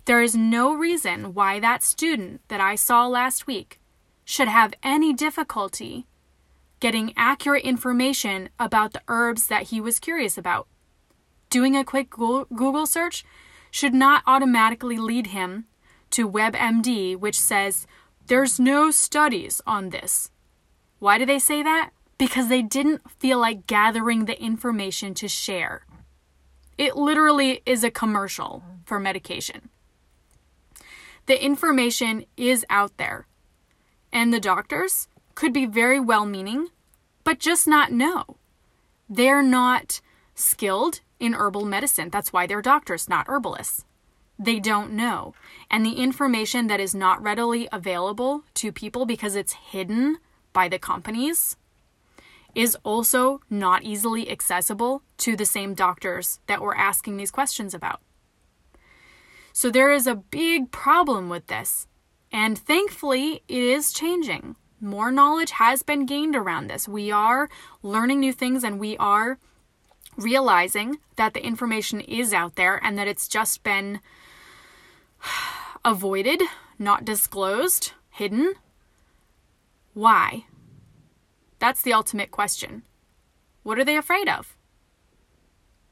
There 0.05 0.23
is 0.23 0.35
no 0.35 0.73
reason 0.73 1.35
why 1.35 1.61
that 1.61 1.83
student 1.83 2.41
that 2.49 2.61
I 2.61 2.75
saw 2.75 3.07
last 3.07 3.47
week 3.47 3.81
should 4.25 4.49
have 4.49 4.75
any 4.83 5.13
difficulty 5.13 6.07
getting 6.81 7.13
accurate 7.17 7.65
information 7.65 8.49
about 8.59 8.93
the 8.93 9.03
herbs 9.07 9.47
that 9.47 9.65
he 9.65 9.81
was 9.81 10.01
curious 10.01 10.37
about. 10.37 10.67
Doing 11.51 11.77
a 11.77 11.85
quick 11.85 12.11
Google 12.11 12.87
search 12.87 13.25
should 13.71 13.95
not 13.95 14.23
automatically 14.27 14.99
lead 14.99 15.29
him 15.29 15.67
to 16.11 16.29
WebMD, 16.29 17.17
which 17.17 17.39
says 17.39 17.87
there's 18.27 18.59
no 18.59 18.91
studies 18.91 19.61
on 19.67 19.91
this. 19.91 20.31
Why 20.99 21.19
do 21.19 21.27
they 21.27 21.39
say 21.39 21.63
that? 21.63 21.91
Because 22.19 22.49
they 22.49 22.63
didn't 22.63 23.09
feel 23.11 23.39
like 23.39 23.67
gathering 23.67 24.25
the 24.25 24.41
information 24.43 25.15
to 25.15 25.29
share. 25.29 25.87
It 26.77 26.97
literally 26.97 27.63
is 27.67 27.85
a 27.85 27.91
commercial 27.91 28.63
for 28.85 28.99
medication. 28.99 29.69
The 31.27 31.43
information 31.43 32.25
is 32.37 32.65
out 32.71 32.97
there, 32.97 33.27
and 34.13 34.33
the 34.33 34.41
doctors 34.41 35.09
could 35.41 35.53
be 35.55 35.65
very 35.65 35.99
well 35.99 36.27
meaning, 36.27 36.69
but 37.25 37.39
just 37.39 37.67
not 37.67 37.91
know. 37.91 38.37
They're 39.09 39.43
not 39.43 40.03
skilled 40.35 41.01
in 41.19 41.33
herbal 41.33 41.65
medicine. 41.65 42.11
That's 42.11 42.31
why 42.31 42.47
they're 42.47 42.61
doctors, 42.61 43.09
not 43.09 43.25
herbalists. 43.27 43.87
They 44.39 44.61
don't 44.61 44.93
know. 44.93 45.33
And 45.71 45.87
the 45.87 45.95
information 45.95 46.67
that 46.67 46.79
is 46.79 46.95
not 46.95 47.23
readily 47.23 47.71
available 47.73 48.45
to 48.57 48.71
people 48.71 49.07
because 49.07 49.35
it's 49.35 49.55
hidden 49.55 50.19
by 50.53 50.69
the 50.69 50.79
companies 50.79 51.57
is 52.55 52.77
also 52.85 53.41
not 53.49 53.83
easily 53.83 54.31
accessible 54.31 55.03
to 55.17 55.37
the 55.37 55.47
same 55.47 55.73
doctors 55.73 56.41
that 56.49 56.61
we're 56.61 56.75
asking 56.75 57.17
these 57.17 57.31
questions 57.31 57.73
about. 57.73 58.03
So 59.55 59.71
there 59.71 59.91
is 59.91 60.07
a 60.07 60.17
big 60.17 60.71
problem 60.71 61.31
with 61.31 61.47
this. 61.47 61.87
And 62.31 62.59
thankfully, 62.59 63.43
it 63.49 63.63
is 63.63 63.95
changing. 63.95 64.57
More 64.81 65.13
knowledge 65.13 65.51
has 65.53 65.83
been 65.83 66.07
gained 66.07 66.35
around 66.35 66.69
this. 66.69 66.89
We 66.89 67.11
are 67.11 67.51
learning 67.83 68.21
new 68.21 68.33
things 68.33 68.65
and 68.65 68.81
we 68.81 68.97
are 68.97 69.39
realizing 70.17 70.99
that 71.17 71.35
the 71.35 71.45
information 71.45 72.01
is 72.01 72.33
out 72.33 72.57
there 72.57 72.81
and 72.83 72.99
that 72.99 73.07
it's 73.07 73.29
just 73.29 73.63
been 73.63 74.01
avoided, 75.85 76.43
not 76.79 77.05
disclosed, 77.05 77.93
hidden. 78.09 78.55
Why? 79.93 80.47
That's 81.59 81.83
the 81.83 81.93
ultimate 81.93 82.31
question. 82.31 82.83
What 83.63 83.79
are 83.79 83.85
they 83.85 83.99
afraid 83.99 84.29
of? 84.29 84.57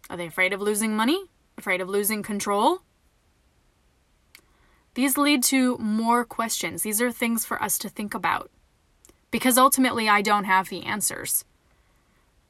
Are 0.09 0.17
they 0.17 0.27
afraid 0.27 0.55
of 0.55 0.63
losing 0.63 0.97
money? 0.97 1.25
Afraid 1.59 1.83
of 1.83 1.91
losing 1.91 2.23
control? 2.23 2.81
These 4.95 5.19
lead 5.19 5.43
to 5.45 5.77
more 5.77 6.25
questions. 6.25 6.83
These 6.83 7.03
are 7.03 7.13
things 7.13 7.45
for 7.45 7.63
us 7.63 7.77
to 7.79 7.91
think 7.91 8.15
about. 8.15 8.51
Because 9.31 9.59
ultimately, 9.59 10.09
I 10.09 10.23
don't 10.23 10.45
have 10.45 10.69
the 10.69 10.85
answers. 10.85 11.45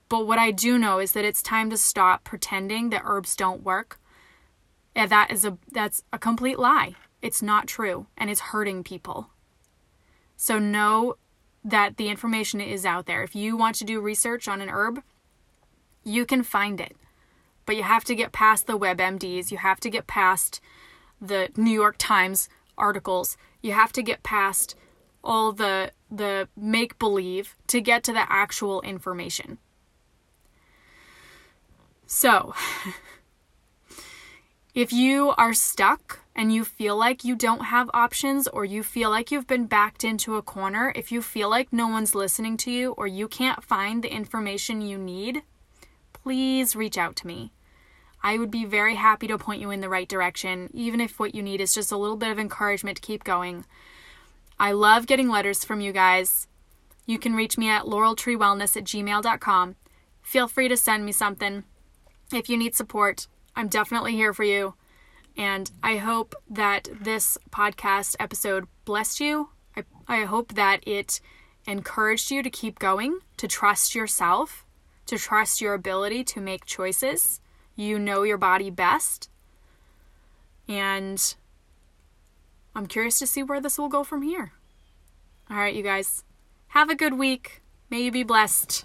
But 0.08 0.26
what 0.26 0.38
I 0.38 0.50
do 0.50 0.78
know 0.78 0.98
is 0.98 1.12
that 1.12 1.24
it's 1.24 1.42
time 1.42 1.70
to 1.70 1.76
stop 1.76 2.24
pretending 2.24 2.90
that 2.90 3.02
herbs 3.04 3.36
don't 3.36 3.62
work. 3.62 4.00
And 4.94 5.10
that 5.10 5.30
is 5.30 5.44
a 5.44 5.58
that's 5.70 6.02
a 6.12 6.18
complete 6.18 6.58
lie. 6.58 6.94
It's 7.20 7.42
not 7.42 7.66
true 7.66 8.06
and 8.16 8.30
it's 8.30 8.40
hurting 8.40 8.84
people. 8.84 9.30
So 10.36 10.58
know 10.58 11.16
that 11.64 11.96
the 11.96 12.08
information 12.08 12.60
is 12.60 12.86
out 12.86 13.06
there. 13.06 13.22
If 13.22 13.34
you 13.34 13.56
want 13.56 13.76
to 13.76 13.84
do 13.84 14.00
research 14.00 14.48
on 14.48 14.60
an 14.60 14.70
herb, 14.70 15.02
you 16.04 16.24
can 16.24 16.42
find 16.42 16.80
it. 16.80 16.96
But 17.66 17.76
you 17.76 17.82
have 17.82 18.04
to 18.04 18.14
get 18.14 18.32
past 18.32 18.66
the 18.66 18.78
WebMDs, 18.78 19.50
you 19.50 19.58
have 19.58 19.80
to 19.80 19.90
get 19.90 20.06
past 20.06 20.60
the 21.20 21.50
New 21.56 21.72
York 21.72 21.96
Times 21.98 22.48
articles. 22.78 23.36
You 23.60 23.72
have 23.72 23.92
to 23.92 24.02
get 24.02 24.22
past 24.22 24.76
all 25.22 25.52
the 25.52 25.92
the 26.10 26.48
make 26.56 26.98
believe 26.98 27.56
to 27.66 27.80
get 27.80 28.02
to 28.04 28.12
the 28.12 28.30
actual 28.32 28.80
information. 28.82 29.58
So, 32.06 32.54
if 34.74 34.92
you 34.92 35.34
are 35.36 35.52
stuck 35.52 36.20
and 36.34 36.54
you 36.54 36.64
feel 36.64 36.96
like 36.96 37.24
you 37.24 37.36
don't 37.36 37.64
have 37.66 37.90
options 37.92 38.48
or 38.48 38.64
you 38.64 38.82
feel 38.82 39.10
like 39.10 39.30
you've 39.30 39.46
been 39.46 39.66
backed 39.66 40.04
into 40.04 40.36
a 40.36 40.42
corner, 40.42 40.92
if 40.96 41.12
you 41.12 41.20
feel 41.20 41.50
like 41.50 41.72
no 41.72 41.88
one's 41.88 42.14
listening 42.14 42.56
to 42.58 42.70
you 42.70 42.92
or 42.92 43.06
you 43.06 43.28
can't 43.28 43.62
find 43.62 44.02
the 44.02 44.12
information 44.12 44.80
you 44.80 44.96
need, 44.96 45.42
please 46.12 46.74
reach 46.74 46.96
out 46.96 47.16
to 47.16 47.26
me. 47.26 47.52
I 48.22 48.38
would 48.38 48.50
be 48.50 48.64
very 48.64 48.96
happy 48.96 49.26
to 49.28 49.38
point 49.38 49.60
you 49.60 49.70
in 49.70 49.80
the 49.80 49.88
right 49.88 50.08
direction, 50.08 50.70
even 50.72 51.00
if 51.00 51.20
what 51.20 51.34
you 51.34 51.42
need 51.42 51.60
is 51.60 51.74
just 51.74 51.92
a 51.92 51.96
little 51.96 52.16
bit 52.16 52.30
of 52.30 52.38
encouragement 52.38 52.96
to 52.96 53.02
keep 53.02 53.22
going. 53.22 53.64
I 54.60 54.72
love 54.72 55.06
getting 55.06 55.28
letters 55.28 55.64
from 55.64 55.80
you 55.80 55.92
guys. 55.92 56.48
You 57.06 57.18
can 57.18 57.34
reach 57.34 57.56
me 57.56 57.68
at 57.68 57.84
laureltreewellness 57.84 58.76
at 58.76 58.84
gmail.com. 58.84 59.76
Feel 60.22 60.48
free 60.48 60.68
to 60.68 60.76
send 60.76 61.04
me 61.04 61.12
something. 61.12 61.64
If 62.32 62.48
you 62.50 62.56
need 62.56 62.74
support, 62.74 63.28
I'm 63.56 63.68
definitely 63.68 64.12
here 64.12 64.34
for 64.34 64.44
you. 64.44 64.74
And 65.36 65.70
I 65.82 65.96
hope 65.96 66.34
that 66.50 66.88
this 67.00 67.38
podcast 67.50 68.16
episode 68.18 68.66
blessed 68.84 69.20
you. 69.20 69.50
I, 69.76 69.84
I 70.06 70.24
hope 70.24 70.54
that 70.54 70.86
it 70.86 71.20
encouraged 71.66 72.30
you 72.30 72.42
to 72.42 72.50
keep 72.50 72.78
going, 72.78 73.20
to 73.36 73.46
trust 73.46 73.94
yourself, 73.94 74.66
to 75.06 75.16
trust 75.16 75.60
your 75.60 75.74
ability 75.74 76.24
to 76.24 76.40
make 76.40 76.64
choices. 76.64 77.40
You 77.76 77.98
know 77.98 78.22
your 78.22 78.38
body 78.38 78.70
best. 78.70 79.30
And 80.68 81.34
I'm 82.74 82.86
curious 82.86 83.18
to 83.18 83.26
see 83.26 83.42
where 83.42 83.60
this 83.60 83.78
will 83.78 83.88
go 83.88 84.04
from 84.04 84.22
here. 84.22 84.52
All 85.50 85.56
right, 85.56 85.74
you 85.74 85.82
guys. 85.82 86.24
Have 86.68 86.90
a 86.90 86.94
good 86.94 87.14
week. 87.14 87.62
May 87.90 88.02
you 88.02 88.12
be 88.12 88.22
blessed. 88.22 88.84